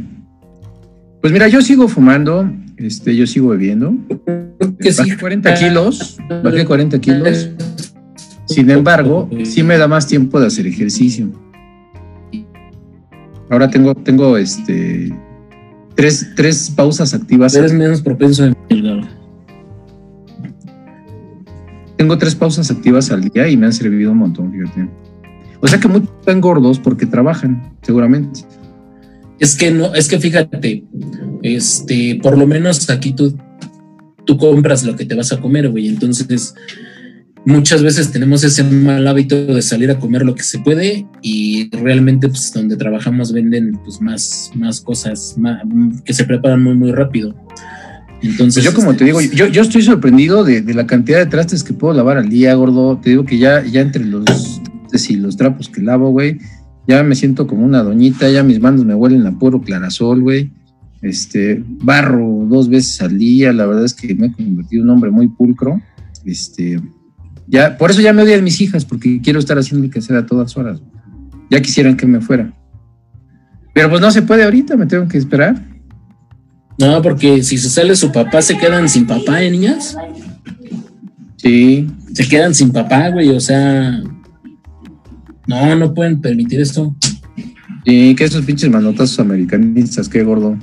[1.20, 3.94] Pues mira, yo sigo fumando, este, yo sigo bebiendo.
[4.80, 7.50] Que bajé 40 kilos, bajé 40 kilos.
[8.46, 11.43] Sin embargo, sí me da más tiempo de hacer ejercicio.
[13.50, 15.14] Ahora tengo, tengo este,
[15.94, 17.54] tres, tres pausas activas.
[17.54, 19.02] Eres menos propenso a Gabo.
[21.96, 24.88] Tengo tres pausas activas al día y me han servido un montón, fíjate.
[25.60, 28.40] O sea que muchos están gordos porque trabajan, seguramente.
[29.38, 30.84] Es que no, es que fíjate,
[31.42, 33.36] este, por lo menos aquí tú,
[34.24, 35.88] tú compras lo que te vas a comer, güey.
[35.88, 36.54] Entonces,
[37.46, 41.70] muchas veces tenemos ese mal hábito de salir a comer lo que se puede y
[41.76, 45.36] realmente, pues, donde trabajamos venden, pues, más, más cosas
[46.04, 47.34] que se preparan muy, muy rápido.
[48.22, 51.18] Entonces, pues yo como te digo, este, yo, yo estoy sorprendido de, de, la cantidad
[51.18, 52.98] de trastes que puedo lavar al día, gordo.
[53.02, 54.62] Te digo que ya, ya entre los
[55.08, 56.38] y los trapos que lavo, güey,
[56.86, 60.52] ya me siento como una doñita, ya mis manos me huelen a puro clarasol, güey.
[61.02, 64.94] Este, barro dos veces al día, la verdad es que me he convertido en un
[64.94, 65.82] hombre muy pulcro.
[66.24, 66.80] Este,
[67.54, 70.26] ya, por eso ya me odian mis hijas, porque quiero estar haciendo que sea a
[70.26, 70.80] todas horas.
[71.50, 72.52] Ya quisieran que me fuera.
[73.72, 75.62] Pero pues no se puede ahorita, me tengo que esperar.
[76.80, 79.96] No, porque si se sale su papá, se quedan sin papá, ¿eh, niñas?
[81.36, 81.88] Sí.
[82.12, 84.02] Se quedan sin papá, güey, o sea,
[85.46, 86.96] no, no pueden permitir esto.
[87.84, 90.58] Y que esos pinches manotazos americanistas, qué gordo.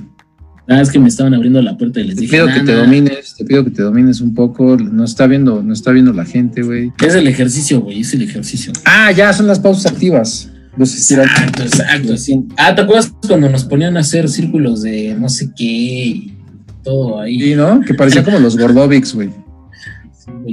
[0.68, 2.36] Ah, es que me estaban abriendo la puerta y les te dije.
[2.36, 4.76] Pido que te domines, te pido que te domines un poco.
[4.76, 6.92] No está viendo, no está viendo la gente, güey.
[7.04, 8.72] Es el ejercicio, güey, es el ejercicio.
[8.84, 10.50] Ah, ya, son las pausas activas.
[10.76, 12.16] Los exacto, exacto.
[12.16, 12.44] Sí.
[12.56, 16.38] Ah, ¿te acuerdas cuando nos ponían a hacer círculos de no sé qué y
[16.82, 17.40] todo ahí?
[17.40, 17.80] Sí, ¿no?
[17.80, 19.30] Que parecía como los Gordovics, güey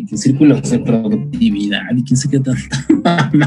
[0.08, 2.54] que círculos de productividad y quién se queda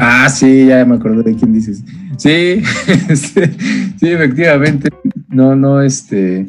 [0.00, 1.82] Ah, sí, ya me acordé de quién dices.
[2.16, 2.62] Sí,
[3.16, 4.90] sí, efectivamente.
[5.34, 6.48] No, no, este.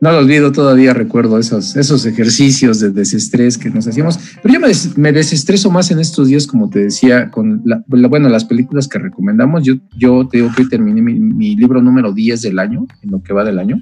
[0.00, 4.18] No lo olvido todavía, recuerdo esos, esos ejercicios de desestrés que nos hacíamos.
[4.42, 4.60] Pero yo
[4.96, 8.98] me, desestreso más en estos días, como te decía, con la, bueno, las películas que
[8.98, 9.62] recomendamos.
[9.62, 13.22] Yo, yo te digo que terminé mi, mi libro número 10 del año, en lo
[13.22, 13.80] que va del año.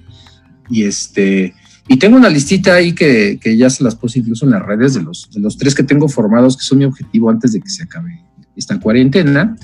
[0.69, 1.55] Y este,
[1.89, 4.95] y tengo una listita ahí que, que, ya se las puse incluso en las redes
[4.95, 7.71] de los, de los tres que tengo formados, que son mi objetivo antes de que
[7.71, 8.23] se acabe
[8.55, 9.57] esta cuarentena.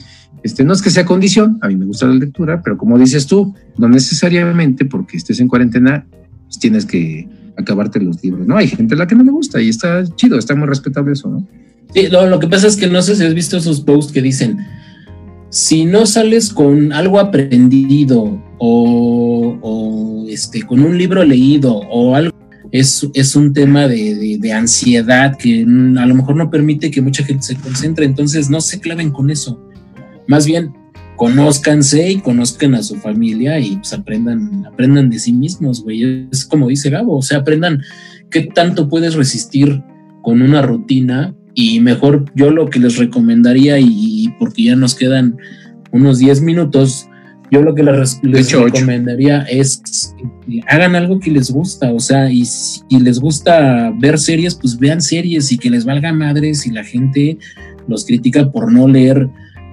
[0.42, 3.26] Este, no es que sea condición, a mí me gusta la lectura, pero como dices
[3.26, 6.06] tú, no necesariamente porque estés en cuarentena
[6.44, 8.56] pues tienes que acabarte los libros, ¿no?
[8.56, 11.28] Hay gente a la que no le gusta y está chido, está muy respetable eso,
[11.28, 11.46] ¿no?
[11.94, 14.22] Sí, lo, lo que pasa es que no sé si has visto esos posts que
[14.22, 14.58] dicen,
[15.50, 22.36] si no sales con algo aprendido o, este, con un libro leído o algo,
[22.72, 27.24] es, es un tema de, de, ansiedad que a lo mejor no permite que mucha
[27.24, 29.65] gente se concentre, entonces no se claven con eso.
[30.28, 30.74] Más bien,
[31.16, 36.28] conózcanse y conozcan a su familia y pues aprendan, aprendan de sí mismos, güey.
[36.30, 37.82] Es como dice Gabo, o sea, aprendan
[38.30, 39.82] qué tanto puedes resistir
[40.22, 45.38] con una rutina y mejor yo lo que les recomendaría y porque ya nos quedan
[45.90, 47.08] unos 10 minutos,
[47.50, 48.20] yo lo que les,
[48.52, 50.14] recomendaría es
[50.68, 55.00] hagan algo que les gusta, o sea, y si les gusta ver series, pues vean
[55.00, 57.38] series y que les valga madre si la gente
[57.86, 59.28] los critica por no leer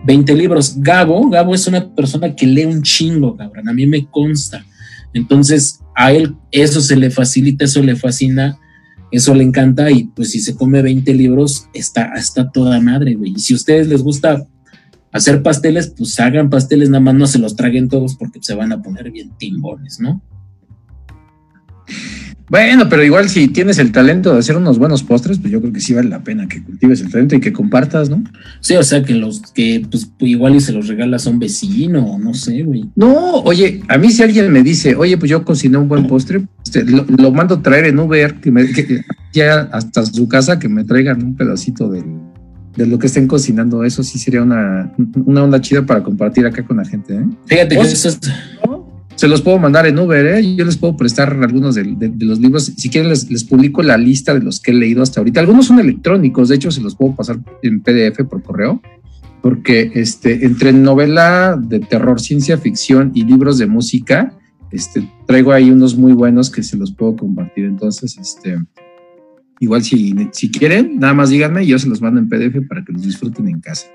[0.06, 0.76] 20 libros.
[0.78, 4.66] Gabo, Gabo es una persona que lee un chingo, cabrón, a mí me consta.
[5.14, 8.58] Entonces, a él eso se le facilita, eso le fascina,
[9.12, 13.34] eso le encanta y pues si se come 20 libros, está, está toda madre, güey.
[13.36, 14.46] Y si a ustedes les gusta
[15.12, 18.72] hacer pasteles, pues hagan pasteles, nada más no se los traguen todos porque se van
[18.72, 20.22] a poner bien timbones, ¿no?
[22.50, 25.74] Bueno, pero igual si tienes el talento de hacer unos buenos postres, pues yo creo
[25.74, 28.24] que sí vale la pena que cultives el talento y que compartas, ¿no?
[28.60, 32.18] Sí, o sea, que los que pues igual y se los regalas a un vecino,
[32.20, 32.86] no sé, güey.
[32.96, 36.44] No, oye, a mí si alguien me dice, oye, pues yo cociné un buen postre,
[36.64, 38.66] este, lo, mando a traer en Uber, que me
[39.34, 42.04] ya hasta su casa que me traigan un pedacito de
[42.86, 43.84] lo que estén cocinando.
[43.84, 44.94] Eso sí sería una,
[45.26, 47.16] una onda chida para compartir acá con la gente.
[47.16, 47.26] ¿eh?
[47.46, 48.10] Fíjate que eso
[49.16, 50.56] Se los puedo mandar en Uber, ¿eh?
[50.56, 51.84] yo les puedo prestar algunos de,
[52.20, 52.66] los libros.
[52.66, 55.40] Si quieren, les, les, publico la lista de los que he leído hasta ahorita.
[55.40, 58.82] Algunos son electrónicos, de hecho, se los puedo pasar en PDF por correo,
[59.42, 64.38] porque este, entre novela de terror, ciencia ficción y libros de música,
[64.72, 67.66] este, traigo ahí unos muy buenos que se los puedo compartir.
[67.66, 68.58] Entonces, este,
[69.64, 72.84] Igual si, si quieren, nada más díganme y yo se los mando en PDF para
[72.84, 73.88] que los disfruten en casa.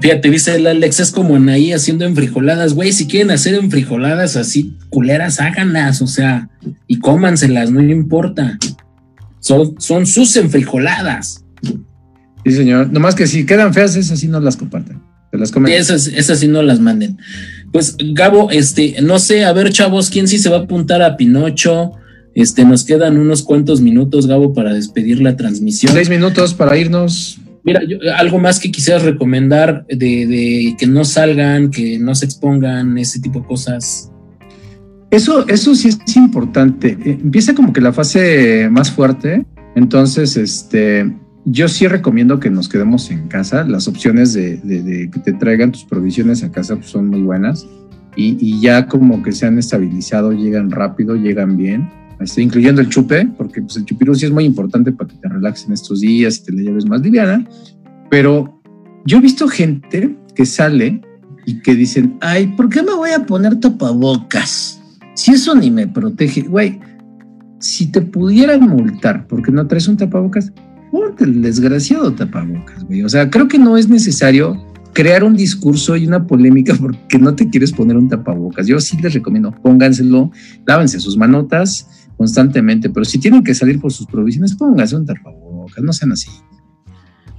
[0.00, 4.36] Fíjate, dice el Alex, es como en ahí haciendo enfrijoladas, güey, si quieren hacer enfrijoladas
[4.36, 6.48] así culeras, háganlas, o sea,
[6.86, 8.58] y cómanselas, no importa.
[9.40, 11.44] Son, son sus enfrijoladas.
[12.44, 12.92] Sí, señor.
[12.92, 15.02] Nomás que si quedan feas, esas sí no las compartan.
[15.30, 15.72] Se las comen.
[15.72, 17.18] Esas, esas sí no las manden.
[17.72, 21.16] Pues, Gabo, este, no sé, a ver, chavos, ¿quién sí se va a apuntar a
[21.16, 21.92] Pinocho?
[22.34, 25.92] Este, nos quedan unos cuantos minutos, Gabo, para despedir la transmisión.
[25.92, 27.38] Seis minutos para irnos.
[27.64, 27.80] Mira,
[28.18, 33.40] algo más que quisieras recomendar de, que no salgan, que no se expongan, ese tipo
[33.40, 34.12] de cosas.
[35.10, 36.98] Eso, eso sí es importante.
[37.04, 39.46] Eh, empieza como que la fase más fuerte.
[39.76, 41.10] Entonces, este,
[41.46, 43.64] yo sí recomiendo que nos quedemos en casa.
[43.64, 47.66] Las opciones de, que te traigan tus provisiones a casa pues, son muy buenas.
[48.16, 51.88] Y, ya como que se han estabilizado, llegan rápido, llegan bien.
[52.20, 55.28] Este, incluyendo el chupe, porque pues, el chupirú sí es muy importante para que te
[55.28, 57.46] relaxen estos días y te la lleves más liviana.
[58.10, 58.60] Pero
[59.04, 61.00] yo he visto gente que sale
[61.46, 64.80] y que dicen, ay, ¿por qué me voy a poner tapabocas?
[65.14, 66.80] Si eso ni me protege, güey,
[67.58, 70.52] si te pudieran multar porque no traes un tapabocas,
[70.90, 73.02] ponte el desgraciado tapabocas, güey.
[73.02, 77.34] O sea, creo que no es necesario crear un discurso y una polémica porque no
[77.34, 78.66] te quieres poner un tapabocas.
[78.66, 80.30] Yo sí les recomiendo, pónganselo,
[80.66, 85.82] lávense sus manotas constantemente, pero si tienen que salir por sus provisiones, pónganse un tapabocas,
[85.82, 86.30] no sean así.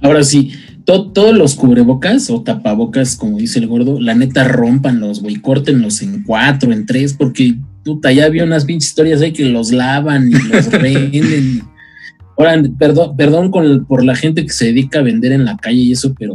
[0.02, 0.52] Ahora sí,
[0.84, 6.22] todos los cubrebocas o tapabocas, como dice el gordo, la neta rompanlos, güey, córtenlos en
[6.22, 10.32] cuatro, en tres, porque puta, ya había unas pinches historias ahí que los lavan y
[10.32, 11.62] los venden.
[12.36, 15.92] Ahora, perdón, perdón por la gente que se dedica a vender en la calle y
[15.92, 16.34] eso, pero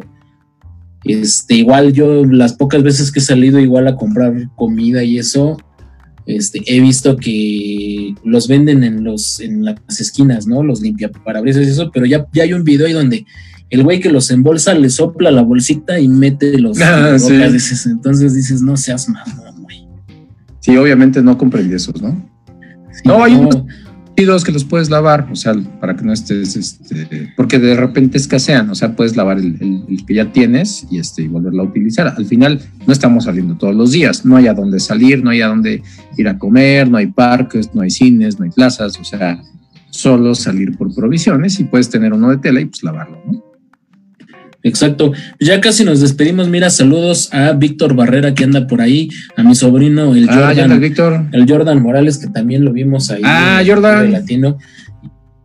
[1.04, 5.58] este, igual yo las pocas veces que he salido igual a comprar comida y eso,
[6.26, 10.64] este, he visto que los venden en los en las esquinas, ¿no?
[10.64, 13.26] Los limpia parabrisas y eso, pero ya, ya hay un video ahí donde
[13.70, 17.16] el güey que los embolsa le sopla la bolsita y mete los ah,
[17.86, 19.88] entonces dices, no seas mamón, güey.
[20.60, 22.30] Sí, obviamente no comprendí esos, ¿no?
[23.06, 23.64] no, hay unos
[24.44, 28.70] que los puedes lavar, o sea, para que no estés, este, porque de repente escasean,
[28.70, 32.14] o sea, puedes lavar el, que ya tienes y, este, y volverlo a utilizar.
[32.16, 35.42] Al final no estamos saliendo todos los días, no hay a dónde salir, no hay
[35.42, 35.84] a dónde
[36.18, 39.42] ir a comer, no hay parques, no hay cines, no hay plazas, o sea,
[39.90, 43.51] solo salir por provisiones y puedes tener uno de tela y pues lavarlo, ¿no?
[44.64, 45.12] Exacto.
[45.40, 46.48] Ya casi nos despedimos.
[46.48, 50.80] Mira, saludos a Víctor Barrera que anda por ahí, a mi sobrino, el ah, Jordan.
[50.80, 51.26] Víctor.
[51.32, 53.22] El Jordan Morales, que también lo vimos ahí.
[53.24, 54.12] Ah, Jordan.
[54.12, 54.58] Latino.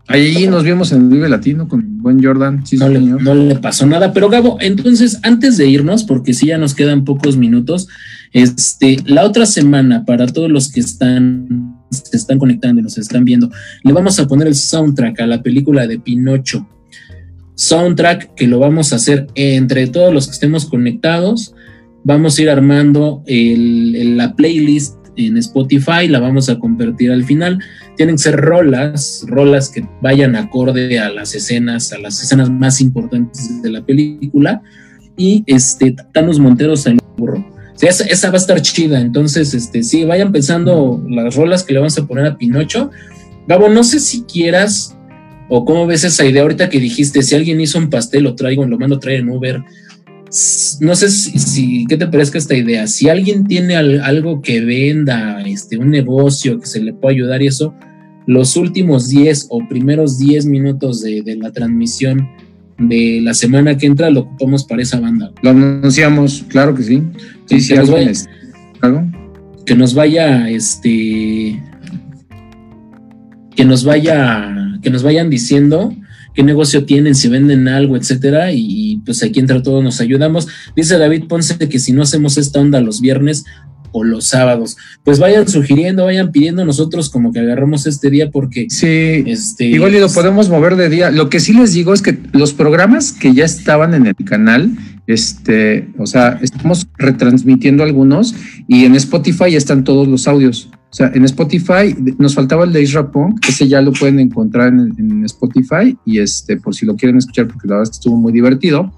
[0.09, 2.63] Ahí nos vimos en el Vive Latino con buen Jordan.
[2.79, 4.13] no, le, no, le, pasó nada.
[4.13, 7.89] Pero Gabo, entonces, antes de irnos, porque sí ya nos quedan pocos minutos,
[8.33, 13.25] este, la otra semana, para todos los que están, se están conectando y nos están
[13.25, 13.51] viendo,
[13.83, 16.69] le vamos a poner el soundtrack a la película de Pinocho
[17.57, 21.55] soundtrack que lo vamos a hacer entre todos los que estemos conectados.
[22.05, 27.59] Vamos a ir armando la playlist en Spotify, la vamos a convertir al final.
[27.97, 32.81] Tienen que ser rolas, rolas que vayan acorde a las escenas, a las escenas más
[32.81, 34.63] importantes de la película.
[35.17, 37.45] Y este, Thanos Monteros en burro.
[37.81, 39.01] esa, esa, va a estar chida.
[39.01, 42.91] Entonces, este, sí, vayan pensando las rolas que le vamos a poner a Pinocho.
[43.49, 44.97] Gabo, no sé si quieras
[45.49, 48.67] ¿O cómo ves esa idea ahorita que dijiste, si alguien hizo un pastel, lo traigo,
[48.67, 49.63] lo mando a traer en Uber?
[50.81, 52.87] No sé si, ¿qué te parezca esta idea?
[52.89, 57.47] Si alguien tiene algo que venda, este, un negocio que se le pueda ayudar y
[57.47, 57.75] eso,
[58.27, 62.29] los últimos 10 o primeros 10 minutos de, la transmisión
[62.77, 65.31] de la semana que entra lo ocupamos para esa banda.
[65.43, 67.03] Lo anunciamos, claro que sí.
[67.47, 68.13] Sí, sí, nos vaya,
[69.65, 71.63] que nos vaya, este,
[73.55, 75.95] que nos vaya que nos vayan diciendo
[76.37, 80.47] qué negocio tienen, si venden algo, etcétera, y, pues aquí entre todos nos ayudamos.
[80.77, 83.45] Dice David Ponce que si no hacemos esta onda los viernes
[83.93, 88.67] o los sábados, pues vayan sugiriendo, vayan pidiendo nosotros como que agarramos este día porque
[88.69, 91.11] sí, este, igual y lo podemos mover de día.
[91.11, 94.77] Lo que sí les digo es que los programas que ya estaban en el canal,
[95.07, 98.35] este, o sea, estamos retransmitiendo algunos
[98.69, 100.69] y en Spotify están todos los audios.
[100.97, 104.69] O sea, en Spotify nos faltaba el de Isra Punk, ese ya lo pueden encontrar
[104.69, 108.91] en, Spotify y este, por si lo quieren escuchar, porque la verdad estuvo muy divertido.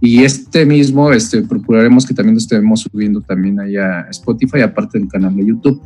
[0.00, 4.98] Y este mismo, este, procuraremos que también lo estemos subiendo también allá a Spotify, aparte
[4.98, 5.80] del canal de YouTube.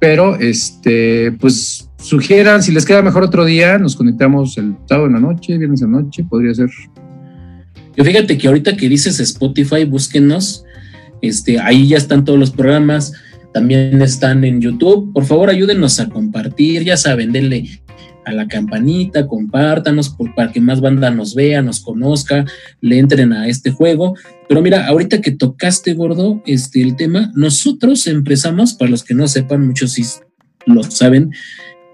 [0.00, 5.12] Pero, este, pues sugieran, si les queda mejor otro día, nos conectamos el sábado en
[5.12, 6.70] la noche, viernes en la noche, podría ser.
[7.96, 10.64] Yo fíjate que ahorita que dices Spotify, búsquenos,
[11.22, 13.12] este, ahí ya están todos los programas
[13.54, 15.12] también están en YouTube.
[15.12, 17.80] Por favor, ayúdenos a compartir, ya saben, denle
[18.24, 22.44] a la campanita, compártanos para que más banda nos vea, nos conozca,
[22.80, 24.16] le entren a este juego.
[24.48, 29.28] Pero mira, ahorita que tocaste, gordo, este, el tema, nosotros empezamos, para los que no
[29.28, 30.02] sepan, muchos sí
[30.66, 31.30] lo saben,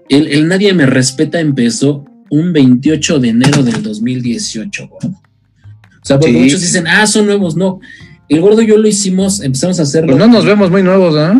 [0.09, 5.09] el, Nadie Me Respeta empezó un 28 de enero del 2018, gordo.
[5.09, 7.79] O sea, porque muchos dicen, ah, son nuevos, no.
[8.31, 10.13] El gordo y yo lo hicimos, empezamos a hacerlo.
[10.15, 11.37] Pues no nos vemos muy nuevos, ¿ah?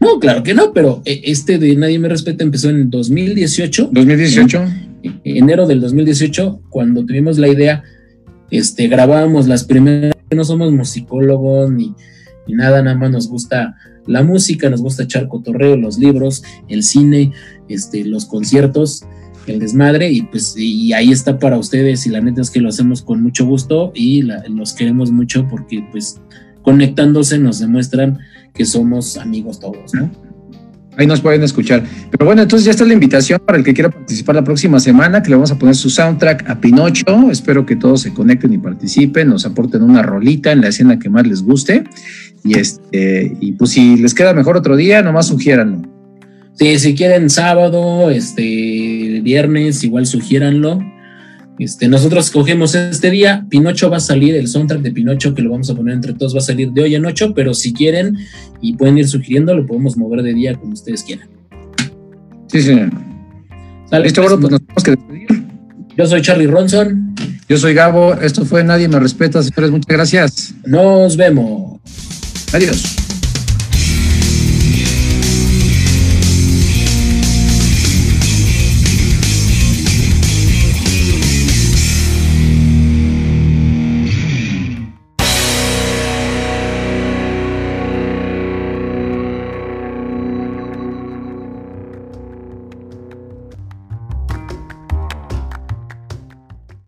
[0.00, 3.90] No, claro que no, pero eh, este de Nadie me respeta empezó en 2018.
[3.92, 4.64] 2018.
[5.22, 7.84] enero del 2018, cuando tuvimos la idea,
[8.50, 11.94] este, grabábamos las primeras, no somos musicólogos ni,
[12.48, 13.76] y nada, nada más nos gusta
[14.08, 17.30] la música, nos gusta echar cotorreo, los libros, el cine,
[17.68, 19.04] este, los conciertos,
[19.52, 22.68] el desmadre, y pues y ahí está para ustedes, y la neta es que lo
[22.68, 26.20] hacemos con mucho gusto y los queremos mucho porque pues
[26.62, 28.18] conectándose nos demuestran
[28.52, 30.10] que somos amigos todos, ¿no?
[30.98, 31.84] Ahí nos pueden escuchar.
[32.10, 35.22] Pero bueno, entonces ya está la invitación para el que quiera participar la próxima semana,
[35.22, 37.30] que le vamos a poner su soundtrack a Pinocho.
[37.30, 41.10] Espero que todos se conecten y participen, nos aporten una rolita en la escena que
[41.10, 41.84] más les guste.
[42.42, 45.82] Y este, y pues si les queda mejor otro día, nomás sugiéranlo.
[46.54, 48.42] Sí, si quieren sábado, este,
[49.26, 50.80] viernes, igual sugiéranlo.
[51.58, 55.50] Este, nosotros cogemos este día, Pinocho va a salir, el soundtrack de Pinocho que lo
[55.50, 58.16] vamos a poner entre todos va a salir de hoy en ocho, pero si quieren
[58.60, 61.28] y pueden ir sugiriendo, lo podemos mover de día como ustedes quieran.
[62.46, 62.90] Sí, señor.
[64.02, 65.26] Listo, pues, pues nos tenemos que despedir.
[65.96, 67.14] Yo soy Charlie Ronson.
[67.48, 68.14] Yo soy Gabo.
[68.14, 69.70] Esto fue Nadie me respeta, señores.
[69.70, 70.54] Muchas gracias.
[70.66, 71.80] Nos vemos.
[72.52, 72.95] Adiós.